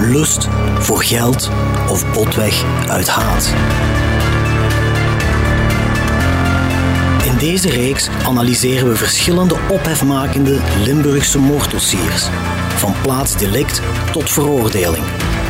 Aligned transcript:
lust, 0.00 0.48
voor 0.78 1.02
geld 1.02 1.50
of 1.88 2.12
botweg 2.12 2.64
uit 2.88 3.08
haat. 3.08 3.52
In 7.24 7.36
deze 7.38 7.70
reeks 7.70 8.08
analyseren 8.26 8.88
we 8.88 8.96
verschillende 8.96 9.56
ophefmakende 9.68 10.58
Limburgse 10.84 11.38
moorddossiers, 11.38 12.28
van 12.76 12.94
plaatsdelict 13.02 13.82
tot 14.12 14.30
veroordeling. 14.30 15.04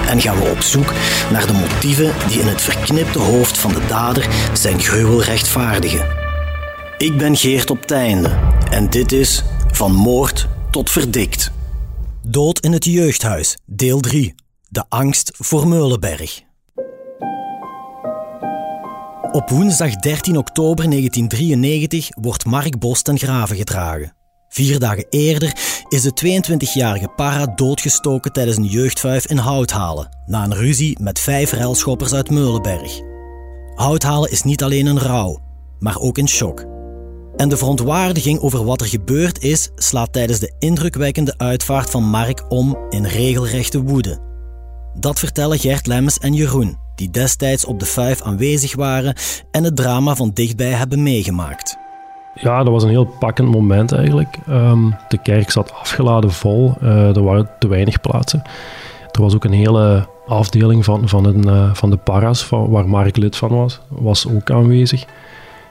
En 0.09 0.21
gaan 0.21 0.39
we 0.39 0.51
op 0.51 0.61
zoek 0.61 0.93
naar 1.31 1.47
de 1.47 1.53
motieven 1.53 2.13
die 2.29 2.41
in 2.41 2.47
het 2.47 2.63
verknipte 2.63 3.19
hoofd 3.19 3.59
van 3.59 3.73
de 3.73 3.87
dader 3.89 4.29
zijn 4.53 4.81
gruwel 4.81 5.23
rechtvaardigen. 5.23 6.07
Ik 6.99 7.19
ben 7.19 7.37
Geert 7.37 7.71
op 7.71 7.87
Teinde 7.87 8.39
en 8.71 8.91
dit 8.91 9.13
is 9.13 9.43
Van 9.73 9.95
Moord 9.95 10.49
tot 10.71 10.91
Verdikt. 10.91 11.51
Dood 12.23 12.59
in 12.59 12.73
het 12.73 12.85
jeugdhuis, 12.85 13.57
deel 13.67 14.01
3. 14.01 14.40
De 14.73 14.85
angst 14.89 15.33
voor 15.39 15.69
Meulenberg. 15.69 16.43
Op 19.33 19.51
woensdag 19.51 19.95
13 19.97 20.37
oktober 20.37 20.91
1993 20.91 22.09
wordt 22.21 22.45
Mark 22.45 22.79
Bos 22.79 23.03
ten 23.03 23.19
graven 23.19 23.57
gedragen. 23.57 24.13
Vier 24.49 24.79
dagen 24.79 25.07
eerder 25.09 25.57
is 25.89 26.03
de 26.03 26.41
22-jarige 26.41 27.09
para 27.09 27.47
doodgestoken 27.47 28.33
tijdens 28.33 28.57
een 28.57 28.65
jeugdvuif 28.65 29.27
in 29.27 29.37
Houthalen, 29.37 30.09
na 30.27 30.45
een 30.45 30.55
ruzie 30.55 30.99
met 31.01 31.19
vijf 31.19 31.53
ruilschoppers 31.53 32.15
uit 32.15 32.31
Meulenberg. 32.31 33.01
Houthalen 33.75 34.31
is 34.31 34.43
niet 34.43 34.63
alleen 34.63 34.87
een 34.87 35.01
rouw, 35.01 35.39
maar 35.79 35.99
ook 35.99 36.19
in 36.19 36.29
shock. 36.29 36.67
En 37.37 37.49
de 37.49 37.57
verontwaardiging 37.57 38.41
over 38.41 38.65
wat 38.65 38.81
er 38.81 38.87
gebeurd 38.87 39.43
is, 39.43 39.71
slaat 39.75 40.13
tijdens 40.13 40.39
de 40.39 40.55
indrukwekkende 40.59 41.35
uitvaart 41.37 41.91
van 41.91 42.05
Mark 42.05 42.51
om 42.51 42.79
in 42.89 43.05
regelrechte 43.05 43.83
woede. 43.83 44.30
Dat 44.95 45.19
vertellen 45.19 45.59
Gert 45.59 45.87
Lemmens 45.87 46.19
en 46.19 46.35
Jeroen, 46.35 46.79
die 46.95 47.11
destijds 47.11 47.65
op 47.65 47.79
de 47.79 47.87
vijf 47.87 48.23
aanwezig 48.23 48.77
waren 48.77 49.15
en 49.51 49.65
het 49.65 49.77
drama 49.77 50.15
van 50.15 50.31
dichtbij 50.35 50.71
hebben 50.71 51.03
meegemaakt. 51.03 51.79
Ja, 52.35 52.63
dat 52.63 52.73
was 52.73 52.83
een 52.83 52.89
heel 52.89 53.15
pakkend 53.19 53.49
moment 53.51 53.93
eigenlijk. 53.93 54.37
Ehm, 54.47 54.91
de 55.09 55.19
kerk 55.23 55.51
zat 55.51 55.73
afgeladen 55.73 56.33
vol, 56.33 56.75
uh, 56.83 57.17
er 57.17 57.23
waren 57.23 57.51
te 57.59 57.69
weinig 57.69 58.01
plaatsen. 58.01 58.43
Er 59.11 59.23
was 59.23 59.35
ook 59.35 59.45
een 59.45 59.53
hele 59.53 60.07
afdeling 60.27 60.85
van, 60.85 61.09
van, 61.09 61.25
een, 61.25 61.47
uh, 61.47 61.75
van 61.75 61.91
de 61.91 61.97
paras, 61.97 62.49
waar 62.49 62.89
Mark 62.89 63.17
lid 63.17 63.37
van 63.37 63.51
was, 63.51 63.81
was 63.89 64.29
ook 64.29 64.51
aanwezig. 64.51 65.05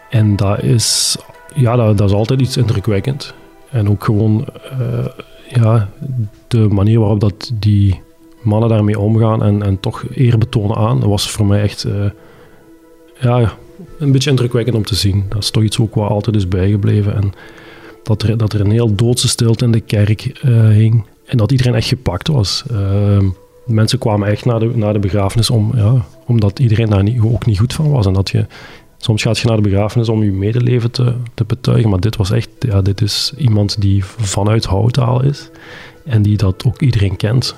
En 0.09 0.35
dat 0.35 0.61
is, 0.61 1.17
ja, 1.55 1.75
dat, 1.75 2.09
is 2.09 2.15
altijd 2.15 2.41
iets 2.41 2.57
indrukwekkend. 2.57 3.33
En 3.71 3.89
ook 3.89 4.03
gewoon 4.03 4.45
uh, 4.79 5.05
ja, 5.47 5.89
de 6.47 6.67
manier 6.67 6.99
waarop 6.99 7.19
dat 7.19 7.51
die 7.53 8.01
mannen 8.41 8.69
daarmee 8.69 8.99
omgaan 8.99 9.43
en, 9.43 9.63
en 9.63 9.79
toch 9.79 10.03
eer 10.13 10.37
betonen 10.37 10.77
aan, 10.77 10.99
dat 10.99 11.09
was 11.09 11.31
voor 11.31 11.45
mij 11.45 11.61
echt 11.61 11.87
ja, 13.19 13.53
een 13.99 14.11
beetje 14.11 14.29
indrukwekkend 14.29 14.75
om 14.75 14.83
te 14.83 14.95
zien. 14.95 15.25
Dat 15.29 15.43
is 15.43 15.51
toch 15.51 15.63
iets 15.63 15.79
ook 15.79 15.95
wat 15.95 16.09
altijd 16.09 16.35
is 16.35 16.47
bijgebleven. 16.47 17.15
En 17.15 17.33
dat 18.03 18.23
er, 18.23 18.37
dat 18.37 18.53
er 18.53 18.61
een 18.61 18.71
heel 18.71 18.95
doodse 18.95 19.27
stilte 19.27 19.65
in 19.65 19.71
de 19.71 19.79
kerk 19.79 20.41
uh, 20.45 20.67
hing. 20.69 21.03
En 21.25 21.37
dat 21.37 21.51
iedereen 21.51 21.75
echt 21.75 21.87
gepakt 21.87 22.27
was. 22.27 22.63
Uh, 22.71 23.19
mensen 23.65 23.99
kwamen 23.99 24.27
echt 24.27 24.45
naar 24.45 24.59
de, 24.59 24.71
naar 24.75 24.93
de 24.93 24.99
begrafenis 24.99 25.49
om, 25.49 25.71
ja, 25.75 26.05
omdat 26.25 26.59
iedereen 26.59 26.89
daar 26.89 27.03
niet, 27.03 27.21
ook 27.21 27.45
niet 27.45 27.59
goed 27.59 27.73
van 27.73 27.91
was. 27.91 28.05
En 28.05 28.13
dat 28.13 28.29
je, 28.29 28.45
soms 28.97 29.21
gaat 29.21 29.39
je 29.39 29.47
naar 29.47 29.55
de 29.55 29.69
begrafenis 29.69 30.09
om 30.09 30.23
je 30.23 30.31
medeleven 30.31 30.91
te, 30.91 31.13
te 31.33 31.43
betuigen. 31.43 31.89
Maar 31.89 31.99
dit 31.99 32.15
was 32.15 32.31
echt, 32.31 32.49
ja, 32.59 32.81
dit 32.81 33.01
is 33.01 33.33
iemand 33.37 33.81
die 33.81 34.05
vanuit 34.05 34.65
Houtaal 34.65 35.23
is. 35.23 35.49
En 36.05 36.21
die 36.21 36.37
dat 36.37 36.65
ook 36.65 36.81
iedereen 36.81 37.17
kent. 37.17 37.55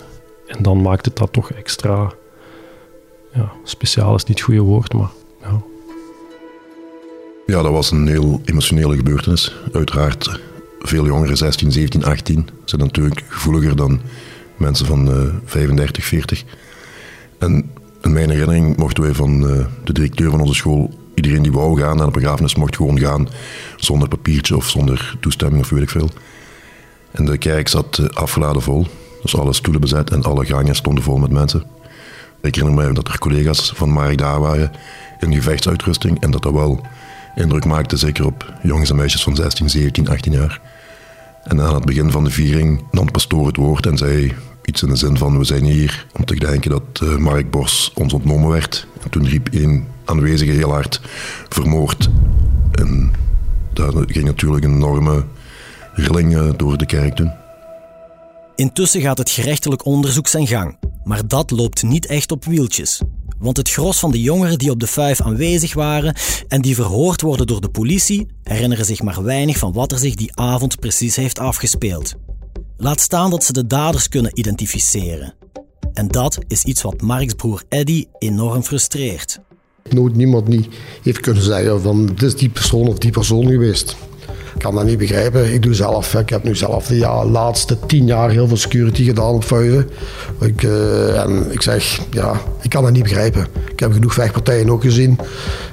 En 0.51 0.63
dan 0.63 0.81
maakt 0.81 1.05
het 1.05 1.15
dat 1.15 1.33
toch 1.33 1.51
extra 1.51 2.11
ja, 3.33 3.51
speciaal, 3.63 4.15
is 4.15 4.23
niet 4.23 4.37
het 4.37 4.45
goede 4.45 4.61
woord, 4.61 4.93
maar 4.93 5.09
ja. 5.41 5.61
Ja, 7.45 7.61
dat 7.61 7.71
was 7.71 7.91
een 7.91 8.07
heel 8.07 8.41
emotionele 8.45 8.95
gebeurtenis. 8.95 9.55
Uiteraard, 9.73 10.39
veel 10.79 11.05
jongeren, 11.05 11.37
16, 11.37 11.71
17, 11.71 12.03
18, 12.03 12.49
zijn 12.65 12.81
natuurlijk 12.81 13.23
gevoeliger 13.27 13.75
dan 13.75 14.01
mensen 14.57 14.85
van 14.85 15.09
uh, 15.09 15.33
35, 15.45 16.05
40. 16.05 16.43
En 17.37 17.71
in 18.01 18.13
mijn 18.13 18.29
herinnering 18.29 18.77
mochten 18.77 19.03
wij 19.03 19.13
van 19.13 19.43
uh, 19.43 19.65
de 19.83 19.93
directeur 19.93 20.29
van 20.29 20.41
onze 20.41 20.53
school, 20.53 20.93
iedereen 21.15 21.41
die 21.41 21.51
wou 21.51 21.79
gaan 21.79 21.97
naar 21.97 22.05
de 22.05 22.11
begrafenis, 22.11 22.55
mocht 22.55 22.75
gewoon 22.75 22.99
gaan 22.99 23.29
zonder 23.77 24.07
papiertje 24.07 24.55
of 24.55 24.69
zonder 24.69 25.17
toestemming 25.19 25.63
of 25.63 25.69
weet 25.69 25.81
ik 25.81 25.89
veel. 25.89 26.09
En 27.11 27.25
de 27.25 27.37
kerk 27.37 27.67
zat 27.67 27.97
uh, 27.97 28.07
afgeladen 28.07 28.61
vol, 28.61 28.87
dus 29.21 29.35
alle 29.35 29.53
stoelen 29.53 29.81
bezet 29.81 30.09
en 30.09 30.23
alle 30.23 30.45
gangen 30.45 30.75
stonden 30.75 31.03
vol 31.03 31.17
met 31.17 31.31
mensen. 31.31 31.63
Ik 32.41 32.55
herinner 32.55 32.85
me 32.87 32.93
dat 32.93 33.07
er 33.07 33.19
collega's 33.19 33.71
van 33.75 33.89
Mark 33.89 34.17
daar 34.17 34.39
waren 34.39 34.71
in 35.19 35.33
gevechtsuitrusting 35.33 36.21
en 36.21 36.31
dat 36.31 36.43
dat 36.43 36.53
wel 36.53 36.85
indruk 37.35 37.65
maakte, 37.65 37.97
zeker 37.97 38.25
op 38.25 38.53
jongens 38.63 38.89
en 38.89 38.95
meisjes 38.95 39.23
van 39.23 39.35
16, 39.35 39.69
17, 39.69 40.09
18 40.09 40.31
jaar. 40.31 40.61
En 41.43 41.61
aan 41.61 41.75
het 41.75 41.85
begin 41.85 42.11
van 42.11 42.23
de 42.23 42.29
viering 42.29 42.83
nam 42.91 43.05
de 43.05 43.11
pastoor 43.11 43.47
het 43.47 43.55
woord 43.55 43.85
en 43.85 43.97
zei 43.97 44.33
iets 44.65 44.83
in 44.83 44.89
de 44.89 44.95
zin 44.95 45.17
van: 45.17 45.37
We 45.37 45.43
zijn 45.43 45.63
hier 45.63 46.05
om 46.17 46.25
te 46.25 46.35
denken 46.35 46.71
dat 46.71 46.99
uh, 47.03 47.17
Mark 47.17 47.51
Bos 47.51 47.91
ons 47.95 48.13
ontnomen 48.13 48.49
werd. 48.49 48.87
En 49.03 49.09
toen 49.09 49.27
riep 49.27 49.47
één 49.51 49.87
aanwezige 50.05 50.51
heel 50.51 50.71
hard: 50.71 51.01
Vermoord. 51.49 52.09
En 52.71 53.11
daar 53.73 53.91
ging 54.07 54.25
natuurlijk 54.25 54.65
een 54.65 54.75
enorme 54.75 55.23
rilling 55.93 56.35
uh, 56.35 56.49
door 56.57 56.77
de 56.77 56.85
kerk 56.85 57.15
toen. 57.15 57.40
Intussen 58.61 59.01
gaat 59.01 59.17
het 59.17 59.29
gerechtelijk 59.29 59.85
onderzoek 59.85 60.27
zijn 60.27 60.47
gang, 60.47 60.77
maar 61.03 61.27
dat 61.27 61.51
loopt 61.51 61.83
niet 61.83 62.05
echt 62.05 62.31
op 62.31 62.45
wieltjes. 62.45 63.01
Want 63.39 63.57
het 63.57 63.69
gros 63.69 63.99
van 63.99 64.11
de 64.11 64.21
jongeren 64.21 64.57
die 64.57 64.71
op 64.71 64.79
de 64.79 64.87
vijf 64.87 65.21
aanwezig 65.21 65.73
waren 65.73 66.15
en 66.47 66.61
die 66.61 66.75
verhoord 66.75 67.21
worden 67.21 67.47
door 67.47 67.61
de 67.61 67.69
politie, 67.69 68.27
herinneren 68.43 68.85
zich 68.85 69.01
maar 69.01 69.23
weinig 69.23 69.57
van 69.57 69.73
wat 69.73 69.91
er 69.91 69.99
zich 69.99 70.15
die 70.15 70.35
avond 70.35 70.79
precies 70.79 71.15
heeft 71.15 71.39
afgespeeld. 71.39 72.13
Laat 72.77 72.99
staan 72.99 73.29
dat 73.29 73.43
ze 73.43 73.53
de 73.53 73.67
daders 73.67 74.09
kunnen 74.09 74.39
identificeren. 74.39 75.33
En 75.93 76.07
dat 76.07 76.37
is 76.47 76.63
iets 76.63 76.81
wat 76.81 77.01
Marks 77.01 77.33
broer 77.33 77.63
Eddy 77.69 78.05
enorm 78.17 78.63
frustreert. 78.63 79.39
Nooit 79.89 80.15
niemand 80.15 80.47
niet 80.47 80.67
heeft 81.03 81.19
kunnen 81.19 81.43
zeggen 81.43 81.81
van 81.81 82.05
dit 82.05 82.21
is 82.21 82.35
die 82.35 82.49
persoon 82.49 82.87
of 82.87 82.97
die 82.97 83.11
persoon 83.11 83.47
geweest. 83.47 83.95
Ik 84.53 84.59
kan 84.61 84.75
dat 84.75 84.85
niet 84.85 84.97
begrijpen. 84.97 85.53
Ik 85.53 85.61
doe 85.61 85.73
zelf. 85.73 86.13
Ik 86.13 86.29
heb 86.29 86.43
nu 86.43 86.55
zelf 86.55 86.87
de 86.87 86.97
ja, 86.97 87.25
laatste 87.25 87.77
tien 87.85 88.05
jaar 88.05 88.29
heel 88.29 88.47
veel 88.47 88.57
security 88.57 89.03
gedaan 89.03 89.33
op 89.33 89.43
vuiven. 89.43 89.89
Ik, 90.39 90.63
uh, 90.63 91.21
en 91.21 91.51
ik 91.51 91.61
zeg, 91.61 91.99
ja, 92.11 92.41
ik 92.61 92.69
kan 92.69 92.83
dat 92.83 92.91
niet 92.91 93.03
begrijpen. 93.03 93.47
Ik 93.71 93.79
heb 93.79 93.93
genoeg 93.93 94.13
vechtpartijen 94.13 94.69
ook 94.69 94.81
gezien. 94.81 95.19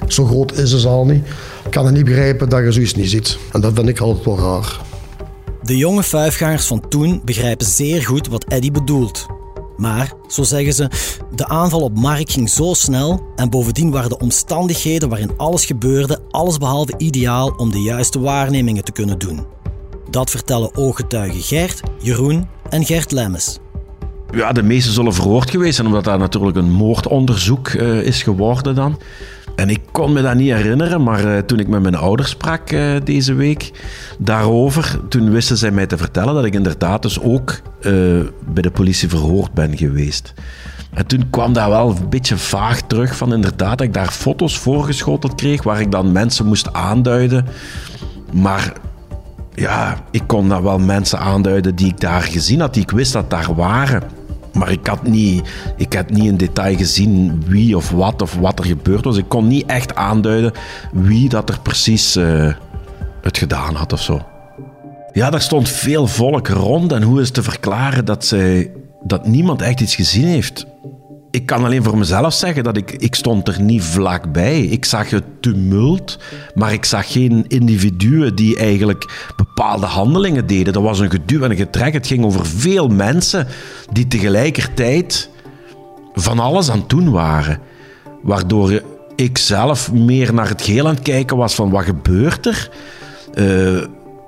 Zo 0.07 0.25
groot 0.25 0.57
is 0.57 0.71
het 0.71 0.85
al 0.85 1.05
niet. 1.05 1.25
Ik 1.65 1.71
kan 1.71 1.85
het 1.85 1.93
niet 1.93 2.05
begrijpen 2.05 2.49
dat 2.49 2.63
je 2.63 2.71
zoiets 2.71 2.95
niet 2.95 3.09
ziet. 3.09 3.37
En 3.51 3.61
dat 3.61 3.71
vind 3.75 3.87
ik 3.87 3.99
altijd 3.99 4.25
wel 4.25 4.39
raar. 4.39 4.79
De 5.63 5.77
jonge 5.77 6.03
vijfgangers 6.03 6.65
van 6.65 6.87
toen 6.87 7.21
begrijpen 7.25 7.65
zeer 7.65 8.01
goed 8.01 8.27
wat 8.27 8.45
Eddy 8.47 8.71
bedoelt. 8.71 9.38
Maar, 9.79 10.13
zo 10.27 10.43
zeggen 10.43 10.73
ze, 10.73 10.89
de 11.35 11.47
aanval 11.47 11.81
op 11.81 11.97
Mark 11.97 12.31
ging 12.31 12.49
zo 12.49 12.73
snel 12.73 13.23
en 13.35 13.49
bovendien 13.49 13.91
waren 13.91 14.09
de 14.09 14.19
omstandigheden 14.19 15.09
waarin 15.09 15.31
alles 15.37 15.65
gebeurde 15.65 16.19
allesbehalve 16.29 16.93
ideaal 16.97 17.53
om 17.57 17.71
de 17.71 17.81
juiste 17.81 18.19
waarnemingen 18.19 18.83
te 18.83 18.91
kunnen 18.91 19.19
doen. 19.19 19.45
Dat 20.09 20.29
vertellen 20.29 20.75
ooggetuigen 20.75 21.41
Gert, 21.41 21.81
Jeroen 22.01 22.47
en 22.69 22.85
Gert 22.85 23.11
Lemmes. 23.11 23.59
Ja, 24.31 24.51
de 24.51 24.63
meesten 24.63 24.93
zullen 24.93 25.13
verhoord 25.13 25.49
geweest 25.49 25.75
zijn, 25.75 25.87
omdat 25.87 26.03
dat 26.03 26.19
natuurlijk 26.19 26.57
een 26.57 26.71
moordonderzoek 26.71 27.69
uh, 27.69 28.01
is 28.01 28.23
geworden 28.23 28.75
dan. 28.75 28.99
En 29.59 29.69
ik 29.69 29.81
kon 29.91 30.13
me 30.13 30.21
dat 30.21 30.35
niet 30.35 30.51
herinneren, 30.51 31.03
maar 31.03 31.25
uh, 31.25 31.37
toen 31.37 31.59
ik 31.59 31.67
met 31.67 31.81
mijn 31.81 31.95
ouders 31.95 32.29
sprak 32.29 32.71
uh, 32.71 32.95
deze 33.03 33.33
week 33.33 33.71
daarover, 34.19 34.99
toen 35.09 35.31
wisten 35.31 35.57
zij 35.57 35.71
mij 35.71 35.85
te 35.85 35.97
vertellen 35.97 36.33
dat 36.33 36.45
ik 36.45 36.53
inderdaad 36.53 37.01
dus 37.01 37.21
ook 37.21 37.49
uh, 37.49 37.93
bij 38.45 38.61
de 38.61 38.71
politie 38.71 39.09
verhoord 39.09 39.53
ben 39.53 39.77
geweest. 39.77 40.33
En 40.93 41.05
toen 41.05 41.29
kwam 41.29 41.53
dat 41.53 41.67
wel 41.67 41.89
een 41.89 42.09
beetje 42.09 42.37
vaag 42.37 42.81
terug 42.81 43.15
van 43.15 43.33
inderdaad 43.33 43.77
dat 43.77 43.87
ik 43.87 43.93
daar 43.93 44.11
foto's 44.11 44.57
voorgeschoteld 44.57 45.35
kreeg 45.35 45.63
waar 45.63 45.81
ik 45.81 45.91
dan 45.91 46.11
mensen 46.11 46.45
moest 46.45 46.73
aanduiden. 46.73 47.45
Maar 48.33 48.73
ja, 49.53 49.97
ik 50.11 50.23
kon 50.27 50.49
dat 50.49 50.61
wel 50.61 50.79
mensen 50.79 51.19
aanduiden 51.19 51.75
die 51.75 51.87
ik 51.87 51.99
daar 51.99 52.21
gezien 52.21 52.59
had, 52.59 52.73
die 52.73 52.83
ik 52.83 52.91
wist 52.91 53.13
dat 53.13 53.29
daar 53.29 53.55
waren. 53.55 54.18
Maar 54.53 54.71
ik 54.71 54.87
had, 54.87 55.03
niet, 55.03 55.49
ik 55.77 55.93
had 55.93 56.09
niet 56.09 56.25
in 56.25 56.37
detail 56.37 56.75
gezien 56.75 57.43
wie 57.45 57.75
of 57.77 57.91
wat 57.91 58.21
of 58.21 58.35
wat 58.35 58.59
er 58.59 58.65
gebeurd 58.65 59.05
was. 59.05 59.17
Ik 59.17 59.29
kon 59.29 59.47
niet 59.47 59.65
echt 59.65 59.95
aanduiden 59.95 60.51
wie 60.91 61.29
dat 61.29 61.49
er 61.49 61.59
precies 61.59 62.17
uh, 62.17 62.53
het 63.21 63.37
gedaan 63.37 63.75
had 63.75 63.93
of 63.93 64.01
zo. 64.01 64.21
Ja, 65.13 65.29
daar 65.29 65.41
stond 65.41 65.69
veel 65.69 66.07
volk 66.07 66.47
rond. 66.47 66.91
En 66.91 67.01
hoe 67.01 67.21
is 67.21 67.31
te 67.31 67.43
verklaren 67.43 68.05
dat, 68.05 68.25
zij, 68.25 68.71
dat 69.03 69.27
niemand 69.27 69.61
echt 69.61 69.79
iets 69.79 69.95
gezien 69.95 70.27
heeft? 70.27 70.65
Ik 71.31 71.45
kan 71.45 71.63
alleen 71.63 71.83
voor 71.83 71.97
mezelf 71.97 72.33
zeggen 72.33 72.63
dat 72.63 72.77
ik, 72.77 72.91
ik 72.91 73.15
stond 73.15 73.47
er 73.47 73.61
niet 73.61 73.83
vlakbij. 73.83 74.61
Ik 74.61 74.85
zag 74.85 75.09
het 75.09 75.23
tumult, 75.39 76.19
maar 76.55 76.73
ik 76.73 76.85
zag 76.85 77.11
geen 77.11 77.45
individuen 77.47 78.35
die 78.35 78.57
eigenlijk 78.57 79.31
bepaalde 79.35 79.85
handelingen 79.85 80.47
deden. 80.47 80.73
Dat 80.73 80.83
was 80.83 80.99
een 80.99 81.11
geduw 81.11 81.43
en 81.43 81.51
een 81.51 81.57
getrek. 81.57 81.93
Het 81.93 82.07
ging 82.07 82.25
over 82.25 82.45
veel 82.45 82.87
mensen 82.87 83.47
die 83.91 84.07
tegelijkertijd 84.07 85.29
van 86.13 86.39
alles 86.39 86.69
aan 86.69 86.79
het 86.79 86.89
doen 86.89 87.11
waren. 87.11 87.59
Waardoor 88.21 88.81
ik 89.15 89.37
zelf 89.37 89.91
meer 89.91 90.33
naar 90.33 90.49
het 90.49 90.61
geheel 90.61 90.87
aan 90.87 90.95
het 90.95 91.03
kijken 91.03 91.37
was 91.37 91.55
van 91.55 91.69
wat 91.69 91.83
gebeurt 91.83 92.45
er? 92.45 92.69
Uh, 93.33 93.83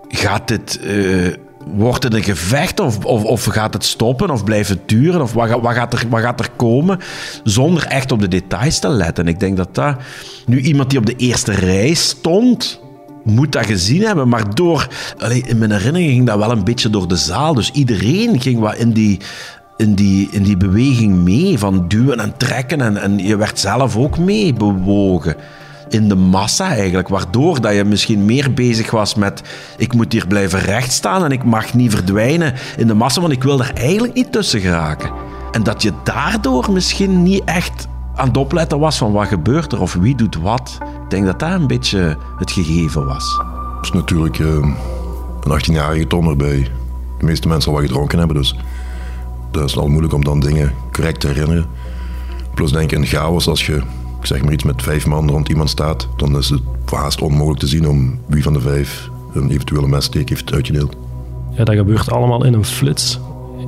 gaat 0.08 0.48
dit... 0.48 0.80
Uh, 0.84 1.34
Wordt 1.66 2.04
het 2.04 2.14
een 2.14 2.24
gevecht 2.24 2.80
of, 2.80 3.06
of, 3.06 3.24
of, 3.24 3.46
gaat 3.46 3.74
het 3.74 3.84
stoppen 3.84 4.30
of 4.30 4.44
blijft 4.44 4.70
het 4.70 4.90
duren? 4.90 5.22
Of 5.22 5.34
wat, 5.34 5.50
wat, 5.62 5.74
gaat 5.74 5.94
er, 5.94 6.04
wat 6.10 6.22
gaat 6.22 6.40
er 6.40 6.50
komen? 6.56 7.00
Zonder 7.44 7.86
echt 7.86 8.12
op 8.12 8.20
de 8.20 8.28
details 8.28 8.80
te 8.80 8.90
letten. 8.90 9.28
Ik 9.28 9.40
denk 9.40 9.58
dat 9.58 9.76
dat... 9.76 9.96
Nu, 10.46 10.60
iemand 10.60 10.90
die 10.90 11.00
op 11.00 11.06
de 11.06 11.16
eerste 11.16 11.52
rij 11.52 11.94
stond, 11.94 12.82
moet 13.24 13.52
dat 13.52 13.66
gezien 13.66 14.02
hebben. 14.02 14.28
Maar 14.28 14.56
door... 14.56 14.88
Allee, 15.20 15.44
in 15.46 15.58
mijn 15.58 15.72
herinnering 15.72 16.12
ging 16.12 16.26
dat 16.26 16.38
wel 16.38 16.52
een 16.52 16.64
beetje 16.64 16.90
door 16.90 17.08
de 17.08 17.16
zaal. 17.16 17.54
Dus 17.54 17.72
iedereen 17.72 18.42
ging 18.42 18.60
wat 18.60 18.76
in 18.76 18.92
die... 18.92 19.20
In 19.78 19.96
die, 19.96 20.28
in 20.32 20.44
die 20.44 20.58
beweging 20.58 21.16
mee, 21.16 21.60
van 21.60 21.88
duwen 21.88 22.20
en 22.20 22.38
trekken. 22.38 22.82
En, 22.82 22.98
en 22.98 23.18
je 23.18 23.36
werd 23.36 23.60
zelf 23.60 23.98
ook 23.98 24.18
mee 24.18 24.54
bewogen 24.54 25.36
in 25.92 26.10
de 26.10 26.16
massa 26.16 26.68
eigenlijk. 26.68 27.08
Waardoor 27.08 27.62
dat 27.62 27.76
je 27.76 27.84
misschien 27.84 28.26
meer 28.26 28.54
bezig 28.54 28.92
was 28.92 29.16
met 29.16 29.42
ik 29.78 29.94
moet 29.94 30.12
hier 30.12 30.28
blijven 30.28 30.60
rechtstaan 30.60 31.24
en 31.24 31.32
ik 31.32 31.44
mag 31.44 31.74
niet 31.74 31.92
verdwijnen 31.92 32.54
in 32.78 32.88
de 32.88 32.94
massa, 32.94 33.22
want 33.22 33.34
ik 33.34 33.44
wil 33.44 33.60
er 33.60 33.74
eigenlijk 33.74 34.14
niet 34.14 34.32
tussen 34.32 34.60
geraken. 34.60 35.12
En 35.52 35.64
dat 35.64 35.82
je 35.82 35.94
daardoor 36.04 36.72
misschien 36.72 37.24
niet 37.24 37.44
echt 37.46 37.88
aan 38.16 38.28
het 38.28 38.38
opletten 38.38 38.80
was 38.80 38.98
van 38.98 39.12
wat 39.12 39.28
gebeurt 39.28 39.72
er 39.72 39.82
of 39.82 39.94
wie 39.94 40.16
doet 40.16 40.36
wat. 40.36 40.78
Ik 41.04 41.10
denk 41.10 41.26
dat 41.26 41.40
dat 41.40 41.52
een 41.52 41.68
beetje 41.68 42.18
het 42.38 42.52
gegeven 42.52 43.06
was. 43.06 43.42
Het 43.76 43.86
is 43.86 43.92
natuurlijk 43.92 44.40
uh, 44.40 44.48
een 45.44 45.62
18-jarige 45.62 46.08
ton 46.08 46.28
erbij. 46.28 46.72
De 47.18 47.26
meeste 47.26 47.48
mensen 47.48 47.72
al 47.72 47.78
wat 47.78 47.88
gedronken 47.88 48.18
hebben, 48.18 48.38
dus 48.38 48.56
dat 49.52 49.70
is 49.70 49.78
al 49.78 49.88
moeilijk 49.88 50.14
om 50.14 50.24
dan 50.24 50.40
dingen 50.40 50.74
correct 50.92 51.20
te 51.20 51.28
herinneren. 51.28 51.66
Plus 52.54 52.72
denk 52.72 52.92
ik 52.92 52.98
in 52.98 53.06
chaos 53.06 53.48
als 53.48 53.66
je 53.66 53.82
zeg 54.26 54.44
maar 54.44 54.54
iets 54.54 54.64
met 54.64 54.82
vijf 54.82 55.08
man 55.08 55.30
rond 55.30 55.50
iemand 55.50 55.70
staat, 55.70 56.08
dan 56.18 56.38
is 56.38 56.50
het 56.50 56.62
haast 56.86 57.22
onmogelijk 57.22 57.60
te 57.60 57.68
zien 57.68 57.88
om 57.88 58.20
wie 58.28 58.44
van 58.44 58.54
de 58.54 58.62
vijf 58.62 59.10
een 59.34 59.52
eventuele 59.52 59.88
messteek 59.88 60.30
heeft 60.30 60.54
uitgedeeld. 60.54 60.96
Ja, 61.52 61.64
dat 61.64 61.76
gebeurt 61.76 62.12
allemaal 62.12 62.46
in 62.46 62.54
een 62.54 62.66
flits. 62.66 63.20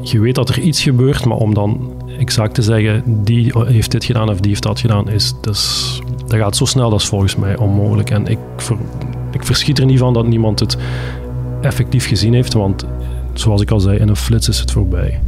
Je 0.01 0.19
weet 0.19 0.35
dat 0.35 0.49
er 0.49 0.59
iets 0.59 0.83
gebeurt, 0.83 1.25
maar 1.25 1.37
om 1.37 1.53
dan 1.53 1.91
exact 2.19 2.53
te 2.53 2.61
zeggen, 2.61 3.23
die 3.23 3.53
heeft 3.55 3.91
dit 3.91 4.05
gedaan 4.05 4.29
of 4.29 4.39
die 4.39 4.49
heeft 4.49 4.63
dat 4.63 4.79
gedaan, 4.79 5.09
is, 5.09 5.33
dus, 5.41 6.01
dat 6.27 6.39
gaat 6.39 6.55
zo 6.55 6.65
snel, 6.65 6.89
dat 6.89 6.99
is 6.99 7.07
volgens 7.07 7.35
mij 7.35 7.57
onmogelijk. 7.57 8.09
En 8.09 8.27
ik, 8.27 8.39
ik 9.31 9.45
verschiet 9.45 9.79
er 9.79 9.85
niet 9.85 9.99
van 9.99 10.13
dat 10.13 10.27
niemand 10.27 10.59
het 10.59 10.77
effectief 11.61 12.07
gezien 12.07 12.33
heeft, 12.33 12.53
want 12.53 12.85
zoals 13.33 13.61
ik 13.61 13.71
al 13.71 13.79
zei, 13.79 13.97
in 13.97 14.07
een 14.07 14.15
flits 14.15 14.47
is 14.47 14.59
het 14.59 14.71
voorbij. 14.71 15.19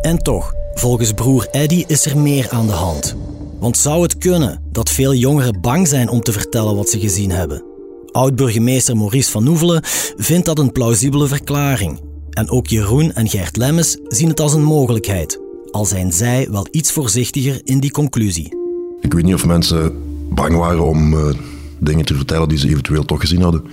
En 0.00 0.18
toch, 0.18 0.54
volgens 0.74 1.12
broer 1.12 1.48
Eddy 1.50 1.84
is 1.86 2.06
er 2.06 2.18
meer 2.18 2.50
aan 2.50 2.66
de 2.66 2.72
hand. 2.72 3.16
Want 3.64 3.76
zou 3.76 4.02
het 4.02 4.18
kunnen 4.18 4.62
dat 4.72 4.90
veel 4.90 5.14
jongeren 5.14 5.60
bang 5.60 5.88
zijn 5.88 6.08
om 6.08 6.20
te 6.20 6.32
vertellen 6.32 6.76
wat 6.76 6.88
ze 6.88 7.00
gezien 7.00 7.30
hebben? 7.30 7.64
Oud-burgemeester 8.12 8.96
Maurice 8.96 9.30
van 9.30 9.46
Oevelen 9.46 9.80
vindt 10.16 10.46
dat 10.46 10.58
een 10.58 10.72
plausibele 10.72 11.26
verklaring. 11.26 12.00
En 12.30 12.50
ook 12.50 12.66
Jeroen 12.66 13.12
en 13.12 13.28
Gert 13.28 13.56
Lemmes 13.56 13.98
zien 14.08 14.28
het 14.28 14.40
als 14.40 14.54
een 14.54 14.62
mogelijkheid, 14.62 15.40
al 15.70 15.84
zijn 15.84 16.12
zij 16.12 16.48
wel 16.50 16.66
iets 16.70 16.92
voorzichtiger 16.92 17.60
in 17.64 17.80
die 17.80 17.90
conclusie. 17.90 18.56
Ik 19.00 19.12
weet 19.12 19.24
niet 19.24 19.34
of 19.34 19.46
mensen 19.46 19.92
bang 20.30 20.56
waren 20.56 20.84
om 20.84 21.14
uh, 21.14 21.34
dingen 21.78 22.04
te 22.04 22.14
vertellen 22.14 22.48
die 22.48 22.58
ze 22.58 22.68
eventueel 22.68 23.04
toch 23.04 23.20
gezien 23.20 23.42
hadden. 23.42 23.64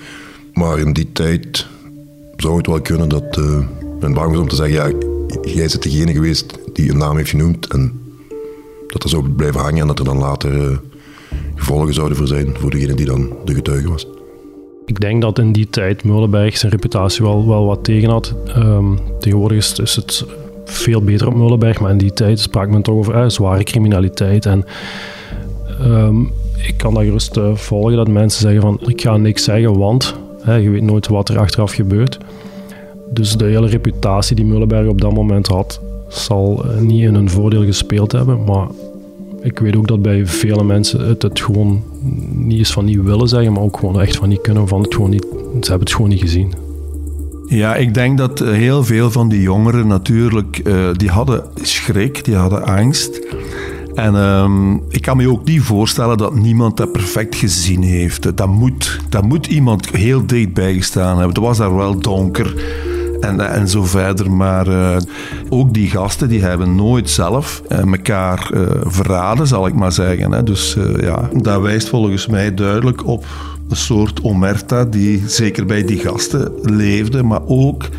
Maar 0.54 0.80
in 0.80 0.94
die 0.94 1.12
tijd 1.12 1.68
zou 2.36 2.58
het 2.58 2.68
wel 2.68 2.82
kunnen 2.82 3.10
dat 3.10 3.38
uh, 3.38 3.66
men 4.00 4.14
bang 4.14 4.32
was 4.32 4.42
om 4.42 4.48
te 4.48 4.56
zeggen: 4.56 4.76
ja, 4.76 4.98
jij 5.42 5.68
bent 5.68 5.84
degene 5.84 6.12
geweest 6.12 6.60
die 6.74 6.90
een 6.90 6.98
naam 6.98 7.18
heeft 7.18 7.30
genoemd 7.30 7.68
en 7.68 8.01
dat 8.92 9.02
dat 9.02 9.12
zou 9.12 9.30
blijven 9.30 9.62
hangen 9.62 9.82
en 9.82 9.88
dat 9.88 10.00
er 10.00 10.06
dan 10.06 10.18
later 10.18 10.54
uh, 10.54 10.78
gevolgen 11.56 11.94
zouden 11.94 12.18
voor 12.18 12.28
zijn 12.28 12.56
voor 12.58 12.70
degene 12.70 12.94
die 12.94 13.06
dan 13.06 13.30
de 13.46 13.54
getuige 13.54 13.90
was. 13.90 14.08
Ik 14.86 15.00
denk 15.00 15.22
dat 15.22 15.40
in 15.40 15.52
die 15.52 15.70
tijd 15.70 16.04
Meulenberg 16.04 16.58
zijn 16.58 16.72
reputatie 16.72 17.26
wel, 17.26 17.48
wel 17.48 17.66
wat 17.66 17.84
tegen 17.84 18.10
had. 18.10 18.36
Um, 18.58 19.00
tegenwoordig 19.20 19.58
is, 19.78 19.96
het 19.96 20.26
veel 20.66 21.02
beter 21.02 21.28
op 21.28 21.36
Meulenberg, 21.36 21.80
maar 21.80 21.92
in 21.92 21.98
die 21.98 22.14
tijd 22.14 22.40
sprak 22.40 22.70
men 22.70 22.82
toch 22.82 22.96
over 22.96 23.16
uh, 23.16 23.30
zware 23.30 23.64
criminaliteit. 23.64 24.46
En 24.46 24.66
um, 25.82 26.32
ik 26.68 26.74
kan 26.78 26.94
dat 26.94 27.04
gerust 27.04 27.38
uh, 27.38 27.56
volgen 27.56 27.96
dat 27.96 28.08
mensen 28.08 28.42
zeggen 28.42 28.62
van 28.62 28.80
ik 28.86 29.02
ga 29.02 29.18
niks 29.18 29.44
zeggen, 29.44 29.78
want 29.78 30.16
je 30.46 30.70
weet 30.70 30.82
nooit 30.82 31.08
wat 31.08 31.30
er 31.30 31.40
achteraf 31.40 31.72
gebeurt. 31.72 32.18
Dus 33.10 33.36
de 33.36 33.46
hele 33.46 33.68
reputatie 33.68 34.36
die 34.36 34.46
Meulenberg 34.46 34.88
op 34.88 35.02
dat 35.02 35.14
moment 35.14 35.48
had, 35.48 35.82
zal 36.12 36.66
eh, 36.66 36.82
niet 36.82 37.02
in 37.02 37.14
hun 37.14 37.30
voordeel 37.30 37.64
gespeeld 37.64 38.12
hebben. 38.12 38.44
Maar 38.44 38.68
ik 39.42 39.60
weet 39.60 39.76
ook 39.76 39.88
dat 39.88 40.02
bij 40.02 40.28
vele 40.28 40.64
mensen 40.64 41.08
het, 41.08 41.22
het 41.22 41.40
gewoon 41.40 41.84
niet 42.30 42.60
is 42.60 42.72
van 42.72 42.86
niet 42.86 43.02
willen 43.02 43.28
zeggen, 43.28 43.54
maar 43.54 43.64
ook 43.64 43.78
gewoon 43.78 44.02
echt 44.02 44.16
van 44.16 44.30
niet 44.30 44.42
kunnen, 44.42 44.68
van 44.68 44.82
het 44.82 44.96
gewoon 44.96 45.10
niet, 45.10 45.26
ze 45.62 45.70
hebben 45.70 45.80
het 45.80 45.94
gewoon 45.94 46.10
niet 46.10 46.22
gezien. 46.22 46.54
Ja, 47.48 47.76
ik 47.76 47.94
denk 47.94 48.18
dat 48.18 48.42
eh, 48.42 48.52
heel 48.52 48.84
veel 48.84 49.12
van 49.12 49.30
die 49.30 49.42
jongeren 49.42 49.88
natuurlijk, 49.88 50.62
uh, 50.64 50.90
die 50.94 51.10
hadden 51.10 51.44
schrik, 51.62 52.24
die 52.24 52.36
hadden 52.36 52.66
angst. 52.66 53.22
En 53.94 54.16
um, 54.16 54.82
ik 54.90 55.02
kan 55.02 55.18
me 55.18 55.30
ook 55.30 55.46
niet 55.46 55.62
voorstellen 55.62 56.18
dat 56.18 56.36
niemand 56.36 56.78
dat 56.78 56.92
perfect 56.92 57.36
gezien 57.36 57.84
heeft. 57.84 58.38
Dat 58.38 58.48
moet, 58.48 59.00
dat 59.10 59.24
moet 59.24 59.48
iemand 59.48 59.90
heel 59.90 60.26
dichtbij 60.26 60.74
gestaan 60.74 61.18
hebben. 61.18 61.28
Het 61.28 61.38
was 61.38 61.58
daar 61.58 61.76
wel 61.76 62.00
donker 62.00 62.54
en, 63.22 63.54
en 63.54 63.68
zo 63.68 63.84
verder. 63.84 64.32
Maar 64.32 64.68
uh, 64.68 64.98
ook 65.50 65.74
die 65.74 65.90
gasten 65.90 66.30
die 66.30 66.42
hebben 66.42 66.76
nooit 66.76 67.10
zelf 67.10 67.62
uh, 67.70 67.78
elkaar 67.78 68.50
uh, 68.54 68.62
verraden, 68.84 69.48
zal 69.48 69.68
ik 69.68 69.74
maar 69.74 69.92
zeggen. 69.92 70.32
Hè. 70.32 70.44
Dus 70.44 70.78
ja, 71.00 71.30
dat 71.34 71.62
wijst 71.62 71.90
volgens 71.90 72.28
mij 72.28 72.54
duidelijk 72.54 73.08
op 73.08 73.26
een 73.70 73.78
soort 73.78 74.22
omerta 74.22 74.86
die 74.86 75.24
zeker 75.28 75.66
bij 75.66 75.86
die 75.86 76.00
gasten 76.00 76.52
leefde, 76.62 77.24
maar 77.24 77.42
ook 77.46 77.90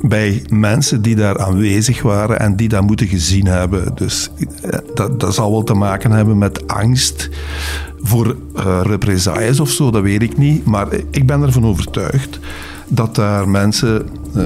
bij 0.00 0.42
mensen 0.48 1.02
die 1.02 1.16
daar 1.16 1.38
aanwezig 1.38 2.02
waren 2.02 2.40
en 2.40 2.56
die 2.56 2.68
dat 2.68 2.82
moeten 2.82 3.06
gezien 3.06 3.46
hebben. 3.46 3.92
Dus 3.94 4.30
dat, 4.94 5.20
dat 5.20 5.34
zal 5.34 5.50
wel 5.50 5.62
te 5.62 5.74
maken 5.74 6.10
hebben 6.10 6.38
met 6.38 6.66
angst 6.66 7.28
voor 8.00 8.36
represailles 8.82 9.60
of 9.60 9.70
zo, 9.70 9.90
dat 9.90 10.02
weet 10.02 10.22
ik 10.22 10.38
niet. 10.38 10.64
Maar 10.64 10.88
ik 11.10 11.26
ben 11.26 11.42
ervan 11.42 11.66
overtuigd 11.66 12.38
dat 12.88 13.14
daar 13.14 13.48
mensen 13.48 14.08
uh, 14.36 14.44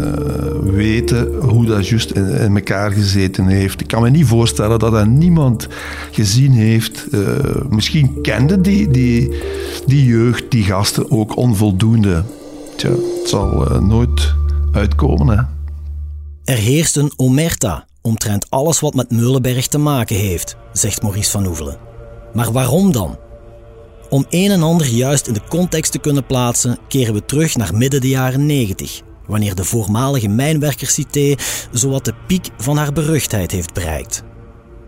weten 0.62 1.34
hoe 1.34 1.66
dat 1.66 1.88
juist 1.88 2.10
in, 2.10 2.56
elkaar 2.56 2.92
gezeten 2.92 3.46
heeft. 3.46 3.80
Ik 3.80 3.86
kan 3.86 4.02
me 4.02 4.10
niet 4.10 4.26
voorstellen 4.26 4.78
dat 4.78 4.92
er 4.92 5.08
niemand 5.08 5.68
gezien 6.10 6.52
heeft. 6.52 7.06
Uh, 7.10 7.28
misschien 7.68 8.20
kende 8.22 8.60
die, 8.60 8.90
die, 8.90 9.32
die 9.86 10.04
jeugd, 10.04 10.50
die 10.50 10.64
gasten 10.64 11.10
ook 11.10 11.36
onvoldoende. 11.36 12.24
Tja, 12.76 12.90
het 12.90 13.28
zal 13.28 13.72
uh, 13.72 13.80
nooit 13.80 14.34
uitkomen. 14.72 15.38
Hè. 15.38 15.44
Er 16.44 16.58
heerst 16.58 16.96
een 16.96 17.12
omerta 17.16 17.86
omtrent 18.00 18.50
alles 18.50 18.80
wat 18.80 18.94
met 18.94 19.10
Meulenberg 19.10 19.66
te 19.66 19.78
maken 19.78 20.16
heeft, 20.16 20.56
zegt 20.72 21.02
Maurice 21.02 21.30
van 21.30 21.46
Oevelen. 21.46 21.76
Maar 22.34 22.52
waarom 22.52 22.92
dan? 22.92 23.16
Om 24.12 24.26
een 24.30 24.50
en 24.50 24.62
ander 24.62 24.86
juist 24.86 25.26
in 25.26 25.34
de 25.34 25.40
context 25.48 25.92
te 25.92 25.98
kunnen 25.98 26.26
plaatsen, 26.26 26.78
keren 26.88 27.14
we 27.14 27.24
terug 27.24 27.56
naar 27.56 27.74
midden 27.74 28.00
de 28.00 28.08
jaren 28.08 28.46
90, 28.46 29.00
wanneer 29.26 29.54
de 29.54 29.64
voormalige 29.64 30.28
mijnwerkerscité 30.28 31.34
zowat 31.70 32.04
de 32.04 32.14
piek 32.26 32.48
van 32.56 32.76
haar 32.76 32.92
beruchtheid 32.92 33.50
heeft 33.50 33.74
bereikt. 33.74 34.22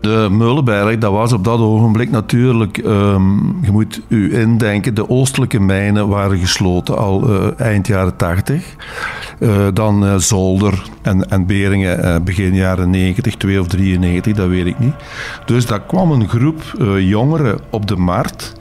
De 0.01 0.27
Meulenberg, 0.31 0.97
dat 0.97 1.11
was 1.11 1.33
op 1.33 1.43
dat 1.43 1.59
ogenblik 1.59 2.11
natuurlijk, 2.11 2.77
um, 2.77 3.59
je 3.61 3.71
moet 3.71 4.01
u 4.07 4.37
indenken, 4.39 4.93
de 4.93 5.09
oostelijke 5.09 5.59
mijnen 5.59 6.07
waren 6.07 6.37
gesloten 6.39 6.97
al 6.97 7.29
uh, 7.29 7.59
eind 7.59 7.87
jaren 7.87 8.15
80. 8.15 8.75
Uh, 9.39 9.67
dan 9.73 10.05
uh, 10.05 10.15
Zolder 10.17 10.83
en, 11.01 11.29
en 11.29 11.45
Beringen 11.45 12.23
begin 12.23 12.55
jaren 12.55 12.89
90, 12.89 13.35
2 13.35 13.59
of 13.59 13.67
93, 13.67 14.33
dat 14.33 14.47
weet 14.47 14.65
ik 14.65 14.79
niet. 14.79 14.95
Dus 15.45 15.65
daar 15.65 15.81
kwam 15.81 16.11
een 16.11 16.29
groep 16.29 16.61
jongeren 16.97 17.59
op 17.69 17.87
de 17.87 17.95
markt 17.95 18.55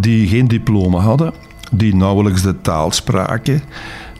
die 0.00 0.28
geen 0.28 0.48
diploma 0.48 0.98
hadden, 0.98 1.32
die 1.72 1.94
nauwelijks 1.94 2.42
de 2.42 2.60
taal 2.60 2.90
spraken 2.90 3.62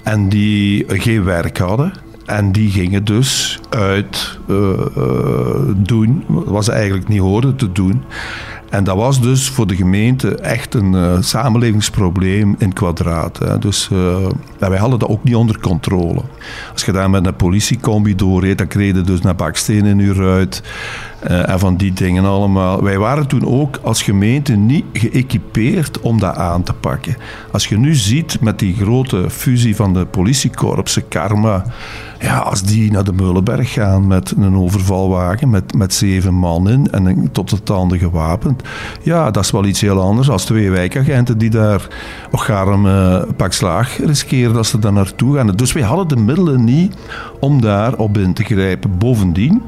en 0.02 0.28
die 0.28 0.84
geen 0.88 1.24
werk 1.24 1.58
hadden. 1.58 1.92
En 2.26 2.52
die 2.52 2.70
gingen 2.70 3.04
dus 3.04 3.60
uit 3.70 4.38
uh, 4.48 4.56
uh, 4.96 5.04
doen 5.76 6.24
wat 6.28 6.64
ze 6.64 6.72
eigenlijk 6.72 7.08
niet 7.08 7.20
hoorden 7.20 7.56
te 7.56 7.72
doen. 7.72 8.02
En 8.70 8.84
dat 8.84 8.96
was 8.96 9.20
dus 9.20 9.48
voor 9.48 9.66
de 9.66 9.76
gemeente 9.76 10.34
echt 10.34 10.74
een 10.74 10.92
uh, 10.92 11.16
samenlevingsprobleem 11.20 12.54
in 12.58 12.72
kwadraat. 12.72 13.38
Hè. 13.38 13.58
Dus 13.58 13.88
wij 14.58 14.78
hadden 14.78 14.98
dat 14.98 15.08
ook 15.08 15.24
niet 15.24 15.34
onder 15.34 15.60
controle. 15.60 16.20
Als 16.72 16.84
je 16.84 16.92
daar 16.92 17.10
met 17.10 17.26
een 17.26 17.36
politiecombi 17.36 18.14
doorreed, 18.14 18.58
dan 18.58 18.66
kreeg 18.66 18.94
je 18.94 19.00
dus 19.00 19.20
naar 19.20 19.36
bakstenen 19.36 20.00
in 20.00 20.06
je 20.06 20.12
ruit. 20.12 20.62
Uh, 21.30 21.48
en 21.48 21.58
van 21.58 21.76
die 21.76 21.92
dingen 21.92 22.24
allemaal. 22.24 22.82
Wij 22.82 22.98
waren 22.98 23.26
toen 23.26 23.46
ook 23.46 23.78
als 23.82 24.02
gemeente 24.02 24.52
niet 24.52 24.84
geëquipeerd 24.92 26.00
om 26.00 26.20
dat 26.20 26.34
aan 26.34 26.62
te 26.62 26.72
pakken. 26.72 27.16
Als 27.52 27.66
je 27.66 27.78
nu 27.78 27.94
ziet 27.94 28.40
met 28.40 28.58
die 28.58 28.74
grote 28.74 29.30
fusie 29.30 29.76
van 29.76 29.92
de 29.92 30.06
politiekorpsen, 30.06 31.08
Karma, 31.08 31.64
ja, 32.18 32.38
als 32.38 32.62
die 32.62 32.90
naar 32.90 33.04
de 33.04 33.12
Meulenberg 33.12 33.72
gaan 33.72 34.06
met 34.06 34.34
een 34.38 34.56
overvalwagen 34.56 35.50
met, 35.50 35.74
met 35.74 35.94
zeven 35.94 36.34
man 36.34 36.68
in 36.68 36.90
en 36.90 37.28
tot 37.32 37.50
de 37.50 37.62
tanden 37.62 37.98
gewapend, 37.98 38.62
ja, 39.02 39.30
dat 39.30 39.44
is 39.44 39.50
wel 39.50 39.64
iets 39.64 39.80
heel 39.80 40.00
anders 40.00 40.30
als 40.30 40.44
twee 40.44 40.70
wijkagenten 40.70 41.38
die 41.38 41.50
daar 41.50 41.88
een 42.48 42.84
uh, 42.84 43.22
pak 43.36 43.52
slaag 43.52 43.98
riskeren 43.98 44.56
als 44.56 44.68
ze 44.68 44.78
daar 44.78 44.92
naartoe 44.92 45.36
gaan. 45.36 45.46
Dus 45.46 45.72
wij 45.72 45.82
hadden 45.82 46.08
de 46.08 46.16
middelen 46.16 46.64
niet 46.64 46.96
om 47.40 47.60
daar 47.60 47.94
op 47.94 48.18
in 48.18 48.32
te 48.32 48.44
grijpen. 48.44 48.98
Bovendien, 48.98 49.62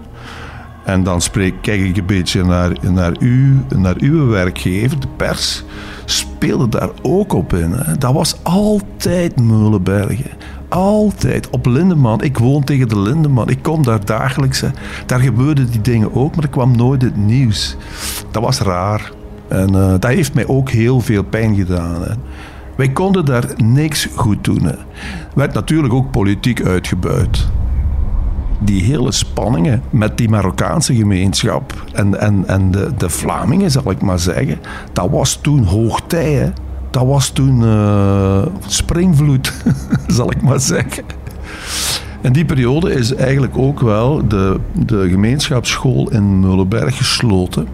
en 0.89 1.03
dan 1.03 1.21
spreek, 1.21 1.55
kijk 1.61 1.81
ik 1.81 1.97
een 1.97 2.07
beetje 2.07 2.45
naar, 2.45 2.73
naar, 2.81 3.13
u, 3.21 3.61
naar 3.77 3.95
uw 3.99 4.27
werkgever, 4.27 5.01
de 5.01 5.07
pers, 5.17 5.65
speelde 6.05 6.69
daar 6.69 6.91
ook 7.03 7.33
op 7.33 7.53
in. 7.53 7.75
Dat 7.99 8.13
was 8.13 8.37
altijd 8.43 9.41
Meulenbergen. 9.41 10.31
Altijd. 10.69 11.51
Op 11.51 11.67
Lindeman. 11.67 12.23
Ik 12.23 12.39
woon 12.39 12.65
tegen 12.65 12.89
de 12.89 12.99
Lindeman. 12.99 13.49
Ik 13.49 13.63
kom 13.63 13.83
daar 13.83 14.05
dagelijks. 14.05 14.65
Daar 15.07 15.21
gebeurden 15.21 15.71
die 15.71 15.81
dingen 15.81 16.15
ook, 16.15 16.35
maar 16.35 16.45
er 16.45 16.51
kwam 16.51 16.77
nooit 16.77 17.03
het 17.03 17.17
nieuws. 17.17 17.77
Dat 18.31 18.43
was 18.43 18.61
raar. 18.61 19.13
En 19.49 19.75
uh, 19.75 19.91
dat 19.91 20.07
heeft 20.07 20.35
mij 20.35 20.47
ook 20.47 20.71
heel 20.71 21.01
veel 21.01 21.23
pijn 21.23 21.55
gedaan. 21.55 22.03
Wij 22.77 22.89
konden 22.89 23.25
daar 23.25 23.45
niks 23.57 24.09
goed 24.15 24.45
doen. 24.45 24.63
Hè. 24.63 24.75
Werd 25.35 25.55
natuurlijk 25.55 25.95
ook 25.95 26.11
politiek 26.11 26.65
uitgebuit 26.65 27.49
die 28.59 28.83
hele 28.83 29.13
spanningen 29.13 29.83
met 29.91 30.17
die 30.17 30.29
Marokkaanse 30.29 30.95
gemeenschap 30.95 31.85
en, 31.93 32.21
en, 32.21 32.45
en 32.47 32.71
de, 32.71 32.91
de 32.97 33.11
Vlamingen, 33.11 33.71
zal 33.71 33.91
ik 33.91 34.03
maar 34.03 34.19
zeggen, 34.19 34.59
dat 34.93 35.11
was 35.11 35.39
toen 35.43 35.65
hoogtij. 35.65 36.33
Hè. 36.33 36.51
Dat 36.91 37.07
was 37.07 37.29
toen 37.29 37.63
uh, 37.63 38.47
springvloed, 38.67 39.53
zal 40.07 40.31
ik 40.31 40.43
maar 40.43 40.61
zeggen. 40.61 41.05
In 42.21 42.33
die 42.33 42.45
periode 42.45 42.93
is 42.93 43.15
eigenlijk 43.15 43.59
ook 43.59 43.81
wel 43.81 44.29
de, 44.29 44.61
de 44.73 45.09
gemeenschapsschool 45.09 46.11
in 46.11 46.41
Mullenberg 46.41 46.97
gesloten. 46.97 47.69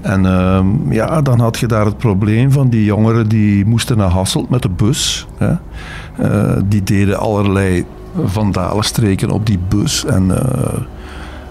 En 0.00 0.24
uh, 0.24 0.60
ja, 0.90 1.22
dan 1.22 1.40
had 1.40 1.58
je 1.58 1.66
daar 1.66 1.84
het 1.84 1.98
probleem 1.98 2.52
van 2.52 2.68
die 2.68 2.84
jongeren 2.84 3.28
die 3.28 3.66
moesten 3.66 3.96
naar 3.96 4.10
Hasselt 4.10 4.50
met 4.50 4.62
de 4.62 4.68
bus. 4.68 5.26
Hè. 5.36 5.52
Uh, 6.20 6.62
die 6.64 6.82
deden 6.82 7.18
allerlei 7.18 7.84
vandalenstreken 8.24 9.30
op 9.30 9.46
die 9.46 9.58
bus. 9.68 10.04
En 10.04 10.28
uh, 10.28 10.80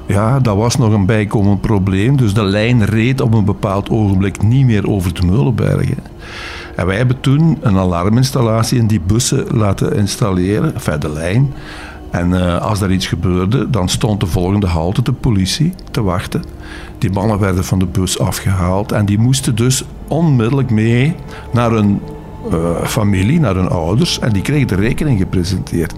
ja, 0.06 0.40
dat 0.40 0.56
was 0.56 0.76
nog 0.76 0.94
een 0.94 1.06
bijkomend 1.06 1.62
probleem. 1.62 2.18
Dus 2.18 2.34
de 2.34 2.44
lijn 2.44 2.86
reed 2.86 3.22
op 3.22 3.34
een 3.34 3.46
bepaald 3.46 3.90
ogenblik 3.90 4.42
niet 4.42 4.66
meer 4.66 4.90
over 4.90 5.14
de 5.14 5.26
Meulenbergen. 5.26 5.98
En 6.76 6.86
wij 6.86 6.98
hebben 6.98 7.20
toen 7.20 7.58
een 7.62 7.78
alarminstallatie 7.78 8.80
in 8.80 8.88
die 8.88 9.02
bussen 9.06 9.46
laten 9.52 9.96
installeren, 9.96 10.74
de 11.00 11.10
lijn. 11.10 11.54
En 12.12 12.30
uh, 12.30 12.62
als 12.62 12.82
er 12.82 12.92
iets 12.92 13.08
gebeurde, 13.08 13.70
dan 13.70 13.90
stond 13.90 14.20
de 14.20 14.26
volgende 14.26 14.68
halte 14.68 15.02
de 15.02 15.12
politie 15.12 15.74
te 15.92 16.04
wachten. 16.04 16.44
Die 16.98 17.12
mannen 17.12 17.40
werden 17.40 17.64
van 17.64 17.80
de 17.80 17.86
bus 17.86 18.20
afgehaald 18.20 18.92
en 18.92 19.06
die 19.06 19.20
moesten 19.20 19.56
dus 19.56 19.84
onmiddellijk 20.08 20.70
mee 20.70 21.16
naar 21.52 21.72
hun 21.72 22.00
uh, 22.52 22.84
familie, 22.84 23.40
naar 23.40 23.56
hun 23.56 23.70
ouders. 23.70 24.20
En 24.20 24.34
die 24.34 24.42
kregen 24.42 24.68
de 24.68 24.76
rekening 24.76 25.20
gepresenteerd. 25.20 25.94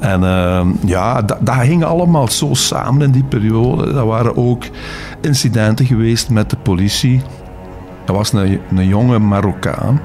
En 0.00 0.22
uh, 0.22 0.66
ja, 0.84 1.22
dat, 1.22 1.38
dat 1.40 1.60
hing 1.60 1.84
allemaal 1.84 2.28
zo 2.28 2.54
samen 2.54 3.02
in 3.02 3.10
die 3.10 3.24
periode. 3.24 3.92
Er 3.92 4.06
waren 4.06 4.36
ook 4.36 4.64
incidenten 5.20 5.86
geweest 5.86 6.30
met 6.30 6.50
de 6.50 6.56
politie. 6.56 7.22
Er 8.06 8.12
was 8.12 8.32
een, 8.32 8.60
een 8.74 8.86
jonge 8.86 9.18
Marokkaan 9.18 10.00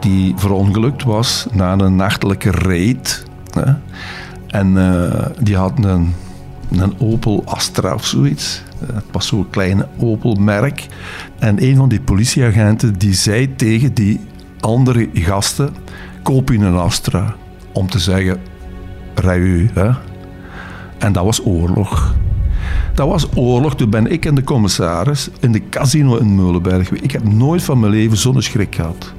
die 0.00 0.34
verongelukt 0.36 1.02
was 1.02 1.46
na 1.52 1.72
een 1.78 1.96
nachtelijke 1.96 2.50
raid. 2.50 3.24
Hè. 3.50 3.72
En 4.46 4.76
uh, 4.76 5.26
die 5.40 5.56
had 5.56 5.72
een, 5.84 6.14
een 6.70 6.94
Opel 6.98 7.42
Astra 7.44 7.94
of 7.94 8.06
zoiets. 8.06 8.62
Het 8.92 9.04
was 9.12 9.26
zo'n 9.26 9.50
kleine 9.50 9.86
Opel-merk. 9.98 10.86
En 11.38 11.62
een 11.62 11.76
van 11.76 11.88
die 11.88 12.00
politieagenten 12.00 12.98
die 12.98 13.14
zei 13.14 13.54
tegen 13.56 13.94
die 13.94 14.20
andere 14.60 15.08
gasten: 15.12 15.74
koop 16.22 16.48
je 16.48 16.58
een 16.58 16.76
Astra. 16.76 17.34
Om 17.72 17.88
te 17.88 17.98
zeggen, 17.98 18.40
Hè? 19.24 19.90
En 20.98 21.12
dat 21.12 21.24
was 21.24 21.44
oorlog. 21.44 22.14
Dat 22.94 23.08
was 23.08 23.28
oorlog. 23.34 23.76
Toen 23.76 23.90
ben 23.90 24.12
ik 24.12 24.24
en 24.24 24.34
de 24.34 24.44
commissaris 24.44 25.30
in 25.40 25.52
de 25.52 25.68
casino 25.68 26.16
in 26.16 26.34
Meulenberg. 26.34 26.90
Ik 26.90 27.10
heb 27.10 27.32
nooit 27.32 27.62
van 27.62 27.80
mijn 27.80 27.92
leven 27.92 28.16
zo'n 28.16 28.42
schrik 28.42 28.74
gehad. 28.74 29.12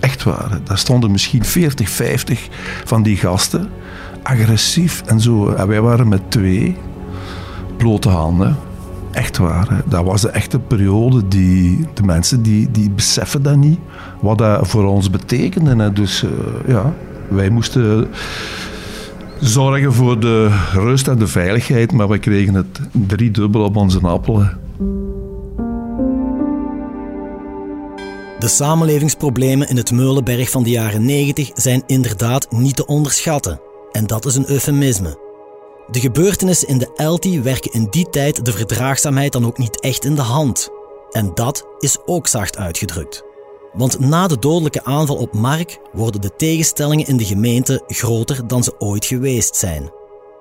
Echt 0.00 0.22
waar. 0.22 0.58
Daar 0.64 0.78
stonden 0.78 1.10
misschien 1.10 1.44
40, 1.44 1.88
50 1.88 2.48
van 2.84 3.02
die 3.02 3.16
gasten. 3.16 3.68
Agressief 4.22 5.02
en 5.06 5.20
zo. 5.20 5.48
En 5.48 5.68
wij 5.68 5.80
waren 5.80 6.08
met 6.08 6.30
twee 6.30 6.76
blote 7.76 8.08
handen. 8.08 8.56
Echt 9.10 9.38
waar. 9.38 9.82
Dat 9.86 10.04
was 10.04 10.20
de 10.20 10.30
echte 10.30 10.58
periode 10.58 11.28
die 11.28 11.86
de 11.94 12.02
mensen 12.02 12.42
die, 12.42 12.70
die 12.70 12.90
beseffen 12.90 13.42
dat 13.42 13.56
niet. 13.56 13.78
Wat 14.20 14.38
dat 14.38 14.68
voor 14.68 14.84
ons 14.84 15.10
betekende. 15.10 15.92
Dus 15.92 16.22
uh, 16.22 16.30
ja, 16.66 16.92
wij 17.28 17.50
moesten 17.50 18.08
zorgen 19.40 19.92
voor 19.92 20.20
de 20.20 20.48
rust 20.72 21.08
en 21.08 21.18
de 21.18 21.26
veiligheid, 21.26 21.92
maar 21.92 22.08
we 22.08 22.18
kregen 22.18 22.54
het 22.54 22.80
driedubbel 22.92 23.62
op 23.64 23.76
onze 23.76 24.00
appelen. 24.00 24.58
De 28.38 28.48
samenlevingsproblemen 28.48 29.68
in 29.68 29.76
het 29.76 29.92
Meulenberg 29.92 30.50
van 30.50 30.62
de 30.62 30.70
jaren 30.70 31.04
90 31.04 31.50
zijn 31.54 31.82
inderdaad 31.86 32.50
niet 32.50 32.76
te 32.76 32.86
onderschatten. 32.86 33.60
En 33.92 34.06
dat 34.06 34.24
is 34.24 34.34
een 34.34 34.50
eufemisme. 34.50 35.18
De 35.90 36.00
gebeurtenissen 36.00 36.68
in 36.68 36.78
de 36.78 37.04
LT 37.04 37.42
werken 37.42 37.72
in 37.72 37.86
die 37.90 38.10
tijd 38.10 38.44
de 38.44 38.52
verdraagzaamheid 38.52 39.32
dan 39.32 39.46
ook 39.46 39.58
niet 39.58 39.80
echt 39.80 40.04
in 40.04 40.14
de 40.14 40.22
hand. 40.22 40.68
En 41.10 41.30
dat 41.34 41.66
is 41.78 41.98
ook 42.06 42.26
zacht 42.26 42.56
uitgedrukt. 42.56 43.33
Want 43.74 44.00
na 44.00 44.26
de 44.26 44.38
dodelijke 44.38 44.84
aanval 44.84 45.16
op 45.16 45.32
Mark 45.32 45.78
worden 45.92 46.20
de 46.20 46.30
tegenstellingen 46.36 47.06
in 47.06 47.16
de 47.16 47.24
gemeente 47.24 47.82
groter 47.86 48.46
dan 48.46 48.64
ze 48.64 48.74
ooit 48.78 49.04
geweest 49.04 49.56
zijn. 49.56 49.90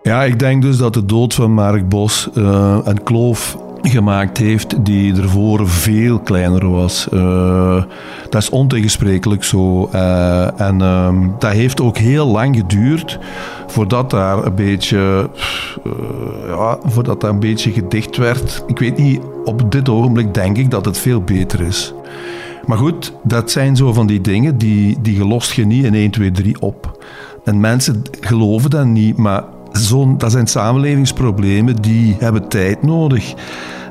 Ja, 0.02 0.24
ik 0.24 0.40
denk 0.40 0.62
dus 0.62 0.78
dat 0.78 0.94
de 0.94 1.06
dood 1.06 1.34
van 1.34 1.52
Mark 1.52 1.90
Bos 1.90 2.30
uh, 2.34 2.80
een 2.84 3.04
kloof 3.04 3.58
gemaakt 3.82 4.38
heeft 4.38 4.86
die 4.86 5.22
ervoor 5.22 5.70
veel 5.70 6.20
kleiner 6.20 6.70
was. 6.70 7.08
Uh, 7.14 7.84
dat 8.30 8.42
is 8.42 8.50
ontegensprekelijk 8.50 9.44
zo. 9.44 9.90
Uh, 9.94 10.62
en 10.62 10.80
uh, 10.80 11.10
dat 11.40 11.52
heeft 11.52 11.82
ook 11.82 11.98
heel 11.98 12.28
lang 12.28 12.56
geduurd 12.56 13.20
voordat 13.68 14.10
daar 14.10 14.46
een 14.46 14.56
beetje, 14.56 15.30
ja, 16.48 16.78
voordat 16.84 17.22
dat 17.22 17.30
een 17.30 17.40
beetje 17.40 17.72
gedicht 17.72 18.18
werd. 18.18 18.64
Ik 18.68 18.80
weet 18.80 18.98
niet, 18.98 19.22
op 19.46 19.72
dit 19.72 19.90
ogenblik 19.90 20.34
denk 20.34 20.58
ik 20.58 20.72
dat 20.72 20.86
het 20.86 20.98
veel 20.98 21.22
beter 21.22 21.62
is. 21.62 21.94
Maar 22.66 22.78
goed, 22.78 23.14
dat 23.24 23.52
zijn 23.52 23.76
zo 23.76 23.94
van 23.94 24.08
die 24.08 24.22
dingen 24.22 24.58
die, 24.58 24.98
die 25.02 25.16
gelost 25.16 25.52
je 25.52 25.66
niet 25.66 25.84
in 25.84 25.94
1, 25.94 26.12
2, 26.12 26.32
3 26.32 26.62
op. 26.62 27.04
En 27.44 27.60
mensen 27.60 28.02
geloven 28.20 28.70
dat 28.70 28.86
niet, 28.86 29.18
maar 29.18 29.44
zo, 29.74 30.16
dat 30.18 30.32
zijn 30.32 30.48
samenlevingsproblemen 30.48 31.82
die 31.82 32.16
hebben 32.20 32.48
tijd 32.48 32.84
nodig. 32.84 33.34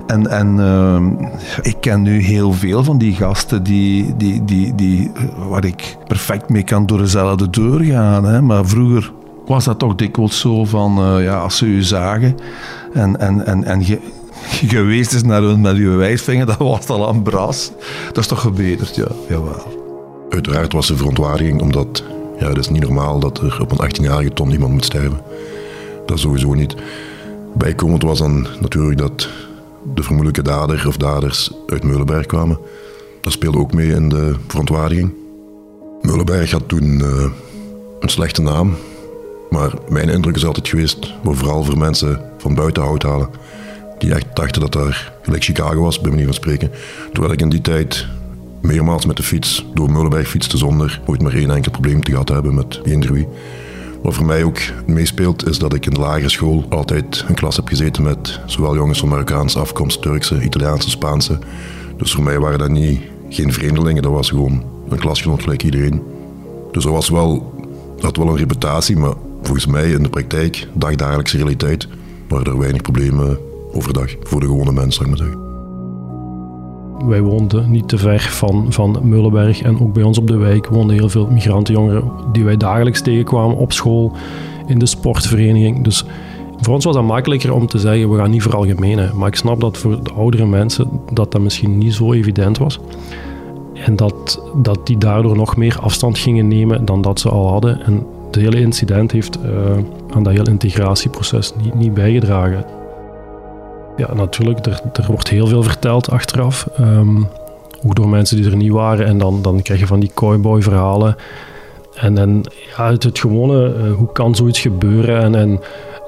En, 0.07 0.27
en 0.31 0.57
uh, 0.59 1.27
ik 1.63 1.77
ken 1.81 2.03
nu 2.03 2.21
heel 2.21 2.53
veel 2.53 2.85
van 2.85 2.99
die 2.99 3.13
gasten 3.13 3.63
die, 3.63 4.17
die, 4.17 4.45
die, 4.45 4.75
die, 4.75 5.11
waar 5.49 5.65
ik 5.65 5.97
perfect 6.07 6.49
mee 6.49 6.63
kan 6.63 6.87
door 6.87 6.99
dezelfde 6.99 7.51
deur 7.51 7.81
gaan. 7.81 8.25
Hè. 8.25 8.43
Maar 8.43 8.67
vroeger 8.67 9.13
was 9.47 9.65
dat 9.65 9.79
toch 9.79 9.95
dikwijls 9.95 10.41
zo 10.41 10.65
van, 10.65 11.17
uh, 11.17 11.25
ja, 11.25 11.39
als 11.39 11.57
ze 11.57 11.67
u 11.67 11.83
zagen 11.83 12.35
en, 12.93 13.21
en, 13.21 13.47
en, 13.47 13.65
en 13.65 13.87
je, 13.87 14.01
geweest 14.47 15.13
is 15.13 15.23
naar 15.23 15.43
hun 15.43 15.61
met 15.61 15.77
uw 15.77 15.97
wijsvinger, 15.97 16.47
dat 16.47 16.59
was 16.59 16.87
al 16.87 17.09
aan 17.09 17.23
bras. 17.23 17.71
Dat 18.07 18.19
is 18.19 18.27
toch 18.27 18.41
gebeterd, 18.41 18.97
ja. 18.97 19.09
Jawel. 19.29 19.81
Uiteraard 20.31 20.73
was 20.73 20.91
er 20.91 20.97
verontwaardiging, 20.97 21.61
omdat 21.61 22.05
ja, 22.39 22.49
het 22.49 22.59
is 22.59 22.69
niet 22.69 22.83
normaal 22.83 23.19
dat 23.19 23.39
er 23.39 23.59
op 23.61 23.71
een 23.71 23.91
18-jarige 23.91 24.33
ton 24.33 24.51
iemand 24.51 24.73
moet 24.73 24.85
sterven. 24.85 25.21
Dat 26.07 26.19
sowieso 26.19 26.55
niet. 26.55 26.75
Bijkomend 27.55 28.03
was 28.03 28.19
dan 28.19 28.47
natuurlijk 28.61 28.99
dat 28.99 29.29
de 29.95 30.03
vermoedelijke 30.03 30.43
dader 30.43 30.89
of 30.89 30.97
daders 30.97 31.53
uit 31.67 31.85
Meulenberg 31.85 32.27
kwamen. 32.27 32.59
Dat 33.21 33.33
speelde 33.33 33.59
ook 33.59 33.73
mee 33.73 33.89
in 33.89 34.09
de 34.09 34.35
verontwaardiging. 34.49 35.13
Meulenberg 36.01 36.51
had 36.51 36.69
toen 36.69 36.99
uh, 37.01 37.25
een 38.01 38.09
slechte 38.09 38.43
naam. 38.43 38.75
Maar 39.51 39.73
mijn 39.89 40.09
indruk 40.09 40.37
is 40.37 40.47
altijd 40.47 40.69
geweest, 40.69 41.15
vooral 41.25 41.65
voor 41.65 41.79
mensen 41.79 42.21
van 42.39 42.55
buiten 42.55 42.83
hout 42.83 43.03
halen, 43.03 43.29
die 44.03 44.15
echt 44.15 44.27
dachten 44.35 44.61
dat 44.61 44.73
daar 44.73 45.13
gelijk 45.23 45.45
Chicago 45.45 45.81
was, 45.81 46.01
bij 46.01 46.11
manier 46.11 46.25
van 46.25 46.35
spreken. 46.35 46.71
Terwijl 47.13 47.33
ik 47.33 47.41
in 47.41 47.49
die 47.49 47.61
tijd 47.61 48.07
meermaals 48.61 49.07
met 49.07 49.17
de 49.17 49.23
fiets 49.23 49.67
door 49.75 49.91
Mullenberg 49.91 50.29
fietste 50.29 50.57
zonder 50.57 51.01
ooit 51.07 51.23
maar 51.23 51.35
één 51.35 51.51
enkel 51.51 51.71
probleem 51.71 52.03
te 52.03 52.11
gehad 52.11 52.29
hebben 52.29 52.55
met 52.55 52.81
eender 52.85 53.13
wie. 53.13 53.29
Wat 54.03 54.15
voor 54.15 54.27
mij 54.27 54.45
ook 54.45 54.59
meespeelt, 54.87 55.49
is 55.49 55.59
dat 55.59 55.75
ik 55.75 55.87
in 55.87 55.95
de 55.95 56.01
lagere 56.01 56.29
school 56.29 56.65
altijd 56.69 57.25
een 57.29 57.35
klas 57.35 57.57
heb 57.57 57.69
gezeten 57.69 58.03
met 58.03 58.41
zowel 58.47 58.75
jongens 58.75 58.99
van 58.99 59.09
Marokkaanse 59.09 59.59
afkomst, 59.59 60.03
Turkse, 60.03 60.43
Italiaanse, 60.43 60.91
Spaanse. 60.91 61.39
Dus 61.97 62.13
voor 62.13 62.25
mij 62.25 62.39
waren 62.39 62.59
dat 62.59 62.71
niet, 62.71 63.01
geen 63.29 63.53
vreemdelingen, 63.53 64.03
dat 64.03 64.13
was 64.13 64.29
gewoon 64.29 64.65
een 64.89 64.99
klasgenoot 64.99 65.43
gelijk 65.43 65.63
iedereen. 65.63 66.03
Dus 66.73 66.85
dat 66.85 66.93
was 66.93 67.09
wel, 67.09 67.55
had 68.01 68.17
wel 68.17 68.29
een 68.29 68.37
reputatie, 68.37 68.97
maar 68.97 69.15
volgens 69.43 69.67
mij 69.67 69.91
in 69.91 70.03
de 70.03 70.09
praktijk, 70.09 70.67
dagdagelijkse 70.73 71.37
realiteit, 71.37 71.89
waren 72.29 72.53
er 72.53 72.59
weinig 72.59 72.83
problemen 72.83 73.39
overdag 73.73 74.15
voor 74.23 74.41
de 74.41 74.47
gewone 74.47 74.73
mens, 74.73 74.99
maar. 74.99 75.41
Wij 77.05 77.21
woonden 77.21 77.71
niet 77.71 77.89
te 77.89 77.99
ver 77.99 78.21
van, 78.21 78.67
van 78.69 78.99
Mullenberg 79.03 79.63
en 79.63 79.81
ook 79.81 79.93
bij 79.93 80.03
ons 80.03 80.19
op 80.19 80.27
de 80.27 80.37
wijk 80.37 80.67
woonden 80.67 80.97
heel 80.97 81.09
veel 81.09 81.27
migrantenjongeren 81.31 82.11
die 82.33 82.45
wij 82.45 82.57
dagelijks 82.57 83.03
tegenkwamen 83.03 83.57
op 83.57 83.73
school, 83.73 84.13
in 84.67 84.79
de 84.79 84.87
sportvereniging. 84.87 85.85
Dus 85.85 86.05
voor 86.61 86.75
ons 86.75 86.85
was 86.85 86.95
dat 86.95 87.05
makkelijker 87.05 87.53
om 87.53 87.67
te 87.67 87.79
zeggen, 87.79 88.11
we 88.11 88.17
gaan 88.17 88.31
niet 88.31 88.43
veralgemenen. 88.43 89.17
Maar 89.17 89.29
ik 89.29 89.35
snap 89.35 89.61
dat 89.61 89.79
voor 89.79 90.03
de 90.03 90.13
oudere 90.13 90.47
mensen 90.47 90.89
dat 91.13 91.33
dat 91.33 91.41
misschien 91.41 91.79
niet 91.79 91.95
zo 91.95 92.13
evident 92.13 92.59
was. 92.59 92.81
En 93.75 93.97
dat, 93.97 94.43
dat 94.55 94.87
die 94.87 94.99
daardoor 94.99 95.37
nog 95.37 95.57
meer 95.57 95.79
afstand 95.81 96.19
gingen 96.19 96.49
nemen 96.49 96.85
dan 96.85 97.03
dat 97.03 97.21
ze 97.21 97.29
al 97.29 97.49
hadden. 97.49 97.85
En 97.85 98.07
het 98.27 98.35
hele 98.35 98.61
incident 98.61 99.13
heeft 99.13 99.39
uh, 99.45 99.51
aan 100.15 100.23
dat 100.23 100.33
hele 100.33 100.51
integratieproces 100.51 101.53
niet, 101.63 101.75
niet 101.75 101.95
bijgedragen. 101.95 102.65
Ja, 103.97 104.15
natuurlijk, 104.15 104.67
er, 104.67 104.81
er 104.93 105.07
wordt 105.07 105.29
heel 105.29 105.47
veel 105.47 105.63
verteld 105.63 106.11
achteraf. 106.11 106.69
Um, 106.81 107.29
ook 107.85 107.95
door 107.95 108.09
mensen 108.09 108.37
die 108.37 108.51
er 108.51 108.57
niet 108.57 108.73
waren. 108.73 109.07
En 109.07 109.19
dan, 109.19 109.43
dan 109.43 109.63
krijg 109.63 109.81
je 109.81 109.87
van 109.87 110.01
die 110.01 110.11
cowboy-verhalen. 110.15 111.17
En, 111.95 112.19
en 112.19 112.43
ja, 112.77 112.91
het, 112.91 113.19
gewone, 113.19 113.75
uh, 113.75 113.93
hoe 113.93 114.13
kan 114.13 114.35
zoiets 114.35 114.61
gebeuren? 114.61 115.21
En, 115.21 115.35
en 115.35 115.61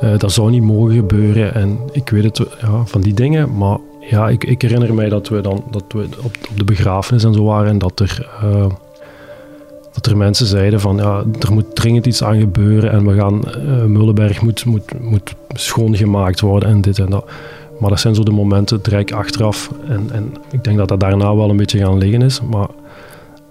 uh, 0.03 0.19
dat 0.19 0.33
zou 0.33 0.51
niet 0.51 0.63
mogen 0.63 0.95
gebeuren. 0.95 1.55
En 1.55 1.79
ik 1.93 2.09
weet 2.09 2.25
het, 2.25 2.39
ja, 2.61 2.85
van 2.85 3.01
die 3.01 3.15
dingen. 3.15 3.57
Maar 3.57 3.79
ja, 4.01 4.29
ik, 4.29 4.45
ik 4.45 4.63
herinner 4.63 4.95
mij 4.95 5.09
dat 5.09 5.29
we, 5.29 5.41
dan, 5.41 5.65
dat 5.71 5.85
we 5.89 6.07
op, 6.19 6.37
op 6.51 6.59
de 6.59 6.65
begrafenis 6.65 7.25
en 7.25 7.35
zo 7.35 7.45
waren. 7.45 7.69
En 7.69 7.79
dat 7.79 8.01
er, 8.01 8.29
uh, 8.45 8.67
dat 9.93 10.07
er 10.07 10.17
mensen 10.17 10.47
zeiden 10.47 10.81
van 10.81 10.97
ja, 10.97 11.25
er 11.41 11.53
moet 11.53 11.75
dringend 11.75 12.07
iets 12.07 12.25
aan 12.25 12.41
gebeuren. 12.41 12.91
En 12.91 13.07
we 13.07 13.15
gaan, 13.15 13.41
Mullenberg 13.93 14.43
moet, 14.43 14.65
moet, 14.65 15.01
moet 15.01 15.35
schoongemaakt 15.49 16.41
worden 16.41 16.69
en 16.69 16.81
dit 16.81 16.99
en 16.99 17.11
dat. 17.11 17.25
Maar 17.85 17.93
dat 17.93 18.03
zijn 18.03 18.15
zo 18.15 18.23
de 18.23 18.31
momenten 18.31 18.83
direct 18.83 19.13
achteraf. 19.13 19.71
En, 19.89 20.09
en 20.13 20.33
ik 20.51 20.65
denk 20.65 20.77
dat 20.77 20.89
dat 20.89 21.01
daarna 21.01 21.37
wel 21.37 21.51
een 21.51 21.57
beetje 21.57 21.79
gaan 21.79 21.99
liggen 21.99 22.23
is. 22.23 22.41
Maar 22.41 22.69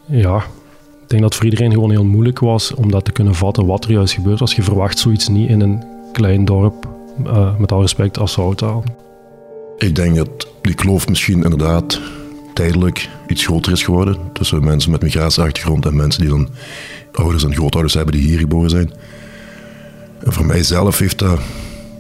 ja, 0.06 0.38
ik 0.38 1.08
denk 1.08 1.22
dat 1.22 1.24
het 1.24 1.36
voor 1.36 1.44
iedereen 1.46 1.72
gewoon 1.72 1.92
heel 1.92 2.04
moeilijk 2.04 2.40
was 2.40 2.74
om 2.74 2.92
dat 2.92 3.06
te 3.06 3.12
kunnen 3.12 3.36
vatten 3.36 3.66
wat 3.66 3.86
er 3.86 3.92
juist 3.92 4.14
gebeurt. 4.14 4.42
Als 4.42 4.56
je 4.56 4.62
verwacht 4.62 5.00
zoiets 5.00 5.28
niet 5.28 5.50
in 5.50 5.62
een 5.62 5.84
klein 6.12 6.46
dorp, 6.46 6.88
uh, 7.26 7.58
met 7.58 7.72
al 7.72 7.82
respect, 7.82 8.20
als 8.20 8.32
Zoutaal. 8.32 8.84
Ik 9.78 9.96
denk 9.96 10.16
dat 10.16 10.48
die 10.62 10.74
kloof 10.74 11.08
misschien 11.08 11.44
inderdaad 11.44 12.02
tijdelijk 12.54 13.10
iets 13.28 13.46
groter 13.46 13.72
is 13.72 13.84
geworden 13.84 14.18
tussen 14.32 14.64
mensen 14.64 14.92
met 14.92 15.02
migratieachtergrond 15.02 15.86
en 15.86 15.96
mensen 15.96 16.22
die 16.22 16.30
dan 16.30 16.50
ouders 17.12 17.44
en 17.44 17.54
grootouders 17.54 17.94
hebben 17.94 18.14
die 18.14 18.24
hier 18.24 18.40
geboren 18.40 18.70
zijn. 18.70 18.92
En 20.24 20.34
voor 20.34 20.46
mijzelf 20.46 21.00
heeft 21.00 21.20
dat 21.20 21.40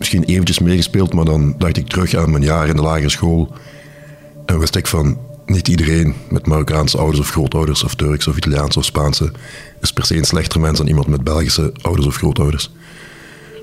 misschien 0.03 0.23
eventjes 0.23 0.59
meegespeeld, 0.59 1.13
maar 1.13 1.25
dan 1.25 1.55
dacht 1.57 1.77
ik 1.77 1.87
terug 1.87 2.15
aan 2.15 2.31
mijn 2.31 2.43
jaar 2.43 2.67
in 2.67 2.75
de 2.75 2.81
lagere 2.81 3.09
school. 3.09 3.53
En 4.45 4.59
wist 4.59 4.75
ik 4.75 4.87
van, 4.87 5.17
niet 5.45 5.67
iedereen 5.67 6.13
met 6.29 6.47
Marokkaanse 6.47 6.97
ouders 6.97 7.19
of 7.19 7.29
grootouders 7.29 7.83
of 7.83 7.95
Turks 7.95 8.27
of 8.27 8.37
Italiaanse 8.37 8.79
of 8.79 8.85
Spaanse 8.85 9.31
is 9.81 9.93
per 9.93 10.05
se 10.05 10.17
een 10.17 10.23
slechter 10.23 10.59
mens 10.59 10.77
dan 10.77 10.87
iemand 10.87 11.07
met 11.07 11.23
Belgische 11.23 11.73
ouders 11.81 12.07
of 12.07 12.15
grootouders. 12.15 12.71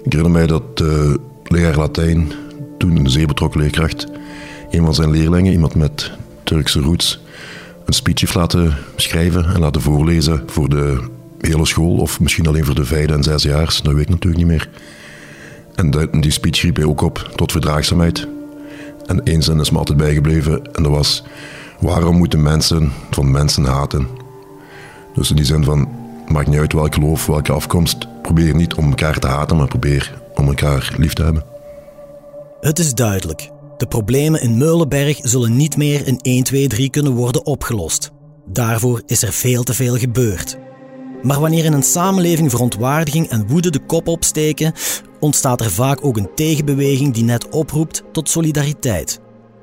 Ik 0.04 0.12
herinner 0.12 0.30
mij 0.30 0.46
dat 0.46 0.76
de 0.76 1.20
leraar 1.44 1.76
Latijn, 1.76 2.32
toen 2.78 2.96
een 2.96 3.10
zeer 3.10 3.26
betrokken 3.26 3.60
leerkracht, 3.60 4.06
een 4.70 4.84
van 4.84 4.94
zijn 4.94 5.10
leerlingen, 5.10 5.52
iemand 5.52 5.74
met 5.74 6.10
Turkse 6.44 6.80
roots, 6.80 7.20
een 7.84 7.92
speech 7.92 8.20
heeft 8.20 8.34
laten 8.34 8.76
schrijven 8.96 9.44
en 9.54 9.60
laten 9.60 9.80
voorlezen 9.80 10.42
voor 10.46 10.68
de 10.68 11.00
hele 11.40 11.66
school, 11.66 11.96
of 11.96 12.20
misschien 12.20 12.46
alleen 12.46 12.64
voor 12.64 12.74
de 12.74 12.84
vijfde 12.84 13.12
en 13.12 13.22
zesdejaars, 13.22 13.82
dat 13.82 13.92
weet 13.92 14.02
ik 14.02 14.08
natuurlijk 14.08 14.42
niet 14.42 14.50
meer. 14.50 14.68
En 15.74 16.10
die 16.20 16.30
speech 16.30 16.62
riep 16.62 16.76
hij 16.76 16.84
ook 16.84 17.00
op 17.00 17.30
tot 17.34 17.52
verdraagzaamheid. 17.52 18.28
En 19.06 19.24
één 19.24 19.42
zin 19.42 19.60
is 19.60 19.70
me 19.70 19.78
altijd 19.78 19.98
bijgebleven 19.98 20.72
en 20.72 20.82
dat 20.82 20.92
was: 20.92 21.24
waarom 21.80 22.16
moeten 22.16 22.42
mensen 22.42 22.92
van 23.10 23.30
mensen 23.30 23.64
haten? 23.64 24.08
Dus 25.14 25.30
in 25.30 25.36
die 25.36 25.44
zin 25.44 25.64
van: 25.64 25.88
maakt 26.28 26.48
niet 26.48 26.58
uit 26.58 26.72
welk 26.72 26.94
geloof, 26.94 27.26
welke 27.26 27.52
afkomst, 27.52 28.22
probeer 28.22 28.54
niet 28.54 28.74
om 28.74 28.88
elkaar 28.88 29.18
te 29.18 29.26
haten, 29.26 29.56
maar 29.56 29.68
probeer 29.68 30.22
om 30.34 30.46
elkaar 30.48 30.94
lief 30.96 31.12
te 31.12 31.22
hebben. 31.22 31.44
Het 32.60 32.78
is 32.78 32.94
duidelijk. 32.94 33.50
De 33.76 33.86
problemen 33.86 34.42
in 34.42 34.58
Meulenberg 34.58 35.18
zullen 35.22 35.56
niet 35.56 35.76
meer 35.76 36.06
in 36.06 36.18
1, 36.22 36.42
2, 36.42 36.66
3 36.66 36.90
kunnen 36.90 37.12
worden 37.12 37.46
opgelost. 37.46 38.10
Daarvoor 38.46 39.02
is 39.06 39.22
er 39.22 39.32
veel 39.32 39.62
te 39.62 39.74
veel 39.74 39.96
gebeurd. 39.96 40.58
Maar 41.22 41.40
wanneer 41.40 41.64
in 41.64 41.72
een 41.72 41.82
samenleving 41.82 42.50
verontwaardiging 42.50 43.28
en 43.28 43.46
woede 43.46 43.70
de 43.70 43.78
kop 43.78 44.08
opsteken, 44.08 44.72
ontstaat 45.18 45.60
er 45.60 45.70
vaak 45.70 46.04
ook 46.04 46.16
een 46.16 46.30
tegenbeweging 46.34 47.14
die 47.14 47.24
net 47.24 47.48
oproept 47.48 48.02
tot 48.12 48.28
solidariteit. 48.28 49.20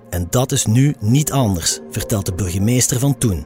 En 0.09 0.27
dat 0.29 0.51
is 0.51 0.65
nu 0.65 0.95
niet 0.99 1.31
anders, 1.31 1.79
vertelt 1.91 2.25
de 2.25 2.33
burgemeester 2.33 2.99
van 2.99 3.17
toen. 3.17 3.45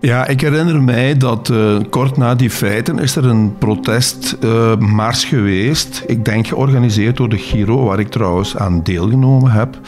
Ja, 0.00 0.26
ik 0.26 0.40
herinner 0.40 0.82
mij 0.82 1.16
dat 1.16 1.48
uh, 1.48 1.78
kort 1.90 2.16
na 2.16 2.34
die 2.34 2.50
feiten 2.50 2.98
is 2.98 3.16
er 3.16 3.24
een 3.24 3.58
protestmars 3.58 5.24
uh, 5.24 5.28
geweest. 5.28 6.02
Ik 6.06 6.24
denk 6.24 6.46
georganiseerd 6.46 7.16
door 7.16 7.28
de 7.28 7.38
Giro, 7.38 7.84
waar 7.84 7.98
ik 7.98 8.08
trouwens 8.08 8.56
aan 8.56 8.82
deelgenomen 8.82 9.50
heb. 9.50 9.80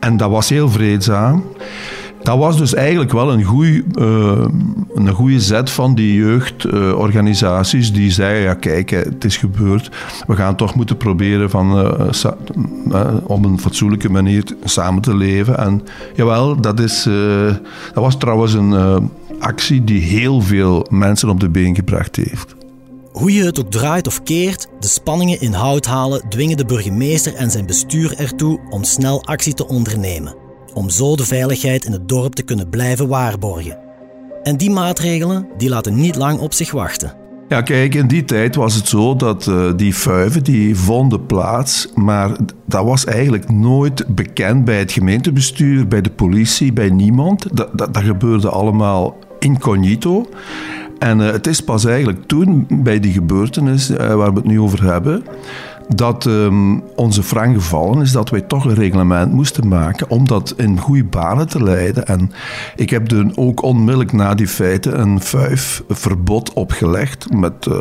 En 0.00 0.16
dat 0.16 0.30
was 0.30 0.48
heel 0.48 0.68
vreedzaam. 0.68 1.44
Dat 2.26 2.38
was 2.38 2.56
dus 2.56 2.74
eigenlijk 2.74 3.12
wel 3.12 3.32
een 3.32 3.42
goede 3.42 3.84
uh, 3.98 4.44
een 4.94 5.08
goede 5.08 5.40
zet 5.40 5.70
van 5.70 5.94
die 5.94 6.14
jeugdorganisaties 6.14 7.92
die 7.92 8.10
zeiden, 8.10 8.42
ja 8.42 8.54
kijk, 8.54 8.90
het 8.90 9.24
is 9.24 9.36
gebeurd. 9.36 9.90
We 10.26 10.36
gaan 10.36 10.56
toch 10.56 10.74
moeten 10.74 10.96
proberen 10.96 11.50
van, 11.50 11.78
uh, 11.78 13.14
op 13.22 13.44
een 13.44 13.60
fatsoenlijke 13.60 14.10
manier 14.10 14.44
samen 14.64 15.02
te 15.02 15.16
leven. 15.16 15.58
En 15.58 15.82
jawel, 16.14 16.60
dat, 16.60 16.80
is, 16.80 17.02
dat 17.92 18.04
was 18.04 18.16
trouwens 18.16 18.52
een 18.52 19.10
actie 19.38 19.84
die 19.84 20.02
heel 20.02 20.40
veel 20.40 20.86
mensen 20.90 21.28
op 21.28 21.40
de 21.40 21.48
been 21.48 21.74
gebracht 21.74 22.16
heeft. 22.16 22.54
Hoe 23.12 23.32
je 23.32 23.44
het 23.44 23.60
ook 23.60 23.70
draait 23.70 24.06
of 24.06 24.22
keert, 24.22 24.68
de 24.80 24.88
spanningen 24.88 25.40
in 25.40 25.52
hout 25.52 25.86
halen 25.86 26.22
dwingen 26.28 26.56
de 26.56 26.64
burgemeester 26.64 27.34
en 27.34 27.50
zijn 27.50 27.66
bestuur 27.66 28.18
ertoe 28.18 28.60
om 28.70 28.84
snel 28.84 29.24
actie 29.24 29.54
te 29.54 29.68
ondernemen 29.68 30.45
om 30.76 30.90
zo 30.90 31.16
de 31.16 31.24
veiligheid 31.24 31.84
in 31.84 31.92
het 31.92 32.08
dorp 32.08 32.34
te 32.34 32.42
kunnen 32.42 32.68
blijven 32.68 33.08
waarborgen. 33.08 33.78
En 34.42 34.56
die 34.56 34.70
maatregelen 34.70 35.48
die 35.56 35.68
laten 35.68 35.94
niet 35.94 36.16
lang 36.16 36.38
op 36.38 36.52
zich 36.52 36.70
wachten. 36.70 37.12
Ja, 37.48 37.62
kijk, 37.62 37.94
in 37.94 38.06
die 38.06 38.24
tijd 38.24 38.54
was 38.54 38.74
het 38.74 38.88
zo 38.88 39.16
dat 39.16 39.46
uh, 39.46 39.72
die 39.76 39.92
fuiven 39.92 40.44
die 40.44 40.76
vonden 40.76 41.26
plaats, 41.26 41.88
maar 41.94 42.36
dat 42.66 42.84
was 42.84 43.04
eigenlijk 43.04 43.50
nooit 43.50 44.04
bekend 44.14 44.64
bij 44.64 44.78
het 44.78 44.92
gemeentebestuur, 44.92 45.88
bij 45.88 46.00
de 46.00 46.10
politie, 46.10 46.72
bij 46.72 46.90
niemand. 46.90 47.56
Dat, 47.56 47.78
dat, 47.78 47.94
dat 47.94 48.02
gebeurde 48.02 48.48
allemaal 48.48 49.16
incognito. 49.38 50.28
En 50.98 51.20
uh, 51.20 51.30
het 51.30 51.46
is 51.46 51.60
pas 51.60 51.84
eigenlijk 51.84 52.26
toen, 52.26 52.66
bij 52.70 53.00
die 53.00 53.12
gebeurtenis 53.12 53.90
uh, 53.90 53.96
waar 53.96 54.30
we 54.30 54.38
het 54.38 54.46
nu 54.46 54.60
over 54.60 54.84
hebben, 54.84 55.24
dat 55.94 56.24
um, 56.24 56.82
onze 56.94 57.22
frank 57.22 57.54
gevallen 57.54 58.02
is 58.02 58.12
dat 58.12 58.30
wij 58.30 58.40
toch 58.40 58.64
een 58.64 58.74
reglement 58.74 59.32
moesten 59.32 59.68
maken 59.68 60.10
om 60.10 60.26
dat 60.26 60.54
in 60.56 60.78
goede 60.78 61.04
banen 61.04 61.48
te 61.48 61.62
leiden. 61.62 62.06
En 62.06 62.30
ik 62.76 62.90
heb 62.90 63.10
er 63.10 63.30
ook 63.34 63.62
onmiddellijk 63.62 64.12
na 64.12 64.34
die 64.34 64.48
feiten 64.48 65.00
een 65.00 65.20
verbod 65.88 66.52
opgelegd 66.52 67.32
met 67.32 67.66
uh, 67.66 67.74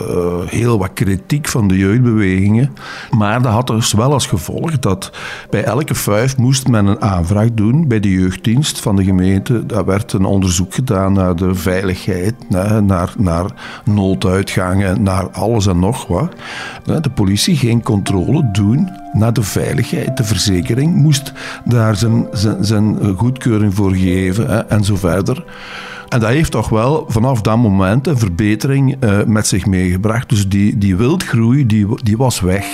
heel 0.46 0.78
wat 0.78 0.94
kritiek 0.94 1.48
van 1.48 1.68
de 1.68 1.78
jeugdbewegingen. 1.78 2.74
Maar 3.18 3.42
dat 3.42 3.52
had 3.52 3.68
dus 3.68 3.94
wel 3.94 4.14
als 4.14 4.28
gevolg 4.28 4.80
dat 4.80 5.12
bij 5.50 5.64
elke 5.64 5.96
vijf 5.96 6.38
moest 6.38 6.68
men 6.68 6.86
een 6.86 7.02
aanvraag 7.02 7.54
doen 7.54 7.88
bij 7.88 8.00
de 8.00 8.12
jeugddienst 8.12 8.80
van 8.80 8.96
de 8.96 9.04
gemeente. 9.04 9.66
Daar 9.66 9.86
werd 9.86 10.14
een 10.14 10.26
onderzoek 10.26 10.74
gedaan 10.74 11.14
naar 11.14 11.36
de 11.36 11.56
veiligheid, 11.56 12.34
naar, 12.50 13.14
naar 13.18 13.82
nooduitgangen, 13.86 15.04
naar 15.04 15.30
alles 15.30 15.68
en 15.68 15.80
nog 15.80 16.08
wat. 16.08 16.34
De 17.02 17.10
politie 17.10 17.56
ging 17.56 17.84
controle 17.96 18.52
doen 18.52 18.90
naar 19.14 19.34
de 19.34 19.44
veiligheid. 19.44 20.18
De 20.18 20.24
verzekering 20.24 20.96
moest 20.96 21.34
daar 21.66 21.96
zijn, 21.96 22.28
zijn, 22.60 23.16
goedkeuring 23.18 23.76
voor 23.76 23.94
geven 23.94 24.48
hè, 24.48 24.60
en 24.60 24.84
zo 24.84 24.96
verder. 24.96 25.44
En 26.10 26.20
dat 26.20 26.30
heeft 26.30 26.52
toch 26.52 26.70
wel 26.70 27.06
vanaf 27.08 27.42
dat 27.42 27.58
moment 27.58 28.08
een 28.08 28.18
verbetering 28.18 29.04
uh, 29.04 29.24
met 29.24 29.48
zich 29.48 29.66
meegebracht. 29.66 30.30
Dus 30.30 30.50
die, 30.50 30.78
die 30.78 30.96
wildgroei 30.96 31.66
die, 31.66 31.88
die 32.04 32.18
was 32.18 32.40
weg. 32.40 32.66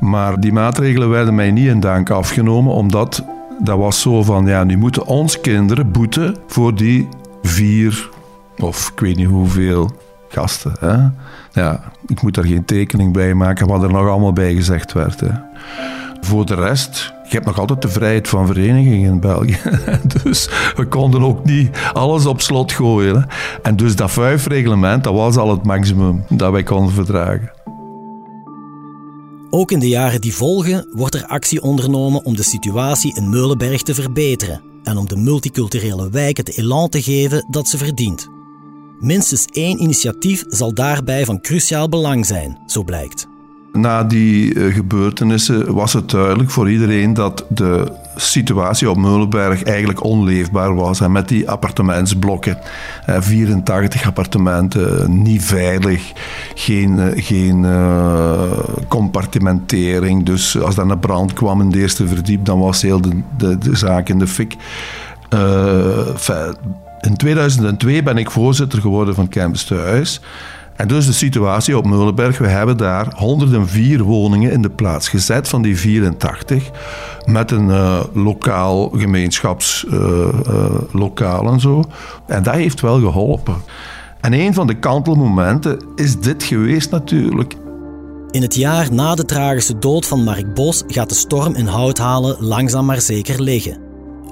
Maar 0.00 0.40
die 0.40 0.52
maatregelen 0.52 1.10
werden 1.10 1.34
mij 1.34 1.50
niet 1.50 1.68
in 1.68 1.80
dank 1.80 2.10
afgenomen, 2.10 2.72
omdat 2.72 3.24
dat 3.62 3.78
was 3.78 4.00
zo 4.00 4.22
van, 4.22 4.46
ja, 4.46 4.64
nu 4.64 4.76
moeten 4.76 5.06
ons 5.06 5.40
kinderen 5.40 5.90
boeten 5.90 6.36
voor 6.46 6.74
die 6.74 7.08
vier 7.42 8.10
of 8.58 8.90
ik 8.92 9.00
weet 9.00 9.16
niet 9.16 9.26
hoeveel 9.26 9.90
gasten. 10.28 10.72
Hè? 10.80 11.08
Ja, 11.56 11.92
ik 12.06 12.22
moet 12.22 12.34
daar 12.34 12.44
geen 12.44 12.64
tekening 12.64 13.12
bij 13.12 13.34
maken 13.34 13.66
wat 13.66 13.82
er 13.82 13.92
nog 13.92 14.08
allemaal 14.08 14.32
bij 14.32 14.54
gezegd 14.54 14.92
werd. 14.92 15.20
Hè. 15.20 15.30
Voor 16.20 16.46
de 16.46 16.54
rest, 16.54 17.12
je 17.22 17.34
hebt 17.34 17.46
nog 17.46 17.58
altijd 17.58 17.82
de 17.82 17.88
vrijheid 17.88 18.28
van 18.28 18.46
vereniging 18.46 19.04
in 19.04 19.20
België. 19.20 19.58
dus 20.22 20.50
we 20.76 20.86
konden 20.86 21.22
ook 21.22 21.44
niet 21.44 21.78
alles 21.92 22.26
op 22.26 22.40
slot 22.40 22.72
gooien. 22.72 23.26
En 23.62 23.76
dus 23.76 23.96
dat 23.96 24.16
reglement, 24.46 25.04
dat 25.04 25.14
was 25.14 25.36
al 25.36 25.50
het 25.50 25.64
maximum 25.64 26.24
dat 26.28 26.52
wij 26.52 26.62
konden 26.62 26.92
verdragen. 26.92 27.50
Ook 29.50 29.70
in 29.70 29.78
de 29.78 29.88
jaren 29.88 30.20
die 30.20 30.34
volgen 30.34 30.88
wordt 30.92 31.14
er 31.14 31.26
actie 31.26 31.62
ondernomen 31.62 32.24
om 32.24 32.36
de 32.36 32.42
situatie 32.42 33.16
in 33.16 33.30
Meulenberg 33.30 33.82
te 33.82 33.94
verbeteren 33.94 34.62
en 34.82 34.96
om 34.96 35.08
de 35.08 35.16
multiculturele 35.16 36.10
wijk 36.10 36.36
het 36.36 36.56
elan 36.56 36.88
te 36.88 37.02
geven 37.02 37.46
dat 37.50 37.68
ze 37.68 37.78
verdient. 37.78 38.35
Minstens 39.00 39.46
één 39.52 39.82
initiatief 39.82 40.44
zal 40.48 40.74
daarbij 40.74 41.24
van 41.24 41.40
cruciaal 41.40 41.88
belang 41.88 42.26
zijn, 42.26 42.58
zo 42.66 42.84
blijkt. 42.84 43.28
Na 43.72 44.04
die 44.04 44.54
eh, 44.54 44.74
gebeurtenissen 44.74 45.74
was 45.74 45.92
het 45.92 46.10
duidelijk 46.10 46.50
voor 46.50 46.70
iedereen 46.70 47.14
dat 47.14 47.44
de 47.48 47.92
situatie 48.16 48.90
op 48.90 48.96
Meulenberg 48.96 49.62
eigenlijk 49.62 50.04
onleefbaar 50.04 50.74
was. 50.74 51.00
En 51.00 51.12
met 51.12 51.28
die 51.28 51.50
appartementsblokken, 51.50 52.58
84 53.06 54.06
appartementen, 54.06 55.22
niet 55.22 55.44
veilig, 55.44 56.12
geen, 56.54 56.98
eh, 56.98 57.24
geen 57.24 57.66
compartimentering. 58.88 60.24
Dus 60.24 60.60
als 60.60 60.76
er 60.76 60.90
een 60.90 60.98
brand 60.98 61.32
kwam 61.32 61.60
in 61.60 61.70
de 61.70 61.78
eerste 61.78 62.06
verdiep, 62.06 62.44
dan 62.44 62.58
was 62.58 62.82
heel 62.82 63.00
de, 63.00 63.22
de, 63.58 63.76
zaak 63.76 64.08
in 64.08 64.18
de 64.18 64.26
fik. 64.26 64.56
In 67.00 67.16
2002 67.16 68.02
ben 68.02 68.16
ik 68.16 68.30
voorzitter 68.30 68.80
geworden 68.80 69.14
van 69.14 69.28
Campus 69.28 69.64
Thuis. 69.64 70.20
En 70.76 70.88
dus 70.88 71.06
de 71.06 71.12
situatie 71.12 71.78
op 71.78 71.86
Meulenberg, 71.86 72.38
we 72.38 72.48
hebben 72.48 72.76
daar 72.76 73.12
104 73.16 74.02
woningen 74.02 74.50
in 74.50 74.62
de 74.62 74.70
plaats 74.70 75.08
gezet 75.08 75.48
van 75.48 75.62
die 75.62 75.78
84, 75.78 76.70
met 77.24 77.50
een 77.50 77.68
uh, 77.68 78.00
lokaal 78.12 78.88
gemeenschapslokaal 78.88 81.44
uh, 81.44 81.52
en 81.52 81.60
zo. 81.60 81.84
En 82.26 82.42
dat 82.42 82.54
heeft 82.54 82.80
wel 82.80 83.00
geholpen. 83.00 83.56
En 84.20 84.32
een 84.32 84.54
van 84.54 84.66
de 84.66 84.78
kantelmomenten 84.78 85.78
is 85.94 86.20
dit 86.20 86.42
geweest 86.42 86.90
natuurlijk. 86.90 87.54
In 88.30 88.42
het 88.42 88.54
jaar 88.54 88.92
na 88.92 89.14
de 89.14 89.24
tragische 89.24 89.78
dood 89.78 90.06
van 90.06 90.24
Mark 90.24 90.54
Bos 90.54 90.82
gaat 90.86 91.08
de 91.08 91.14
storm 91.14 91.54
in 91.54 91.66
Houthalen 91.66 92.36
langzaam 92.40 92.86
maar 92.86 93.00
zeker 93.00 93.42
liggen. 93.42 93.85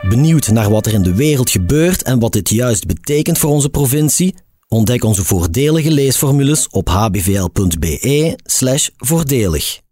Benieuwd 0.10 0.48
naar 0.48 0.70
wat 0.70 0.86
er 0.86 0.94
in 0.94 1.04
de 1.04 1.16
wereld 1.16 1.50
gebeurt 1.50 2.04
en 2.04 2.20
wat 2.20 2.34
dit 2.34 2.50
juist 2.50 2.86
betekent 2.86 3.38
voor 3.38 3.50
onze 3.50 3.70
provincie? 3.70 4.36
Ontdek 4.68 5.04
onze 5.04 5.24
voordelige 5.24 5.92
leesformules 5.92 6.68
op 6.70 6.90
hbvl.be/voordelig. 6.90 9.87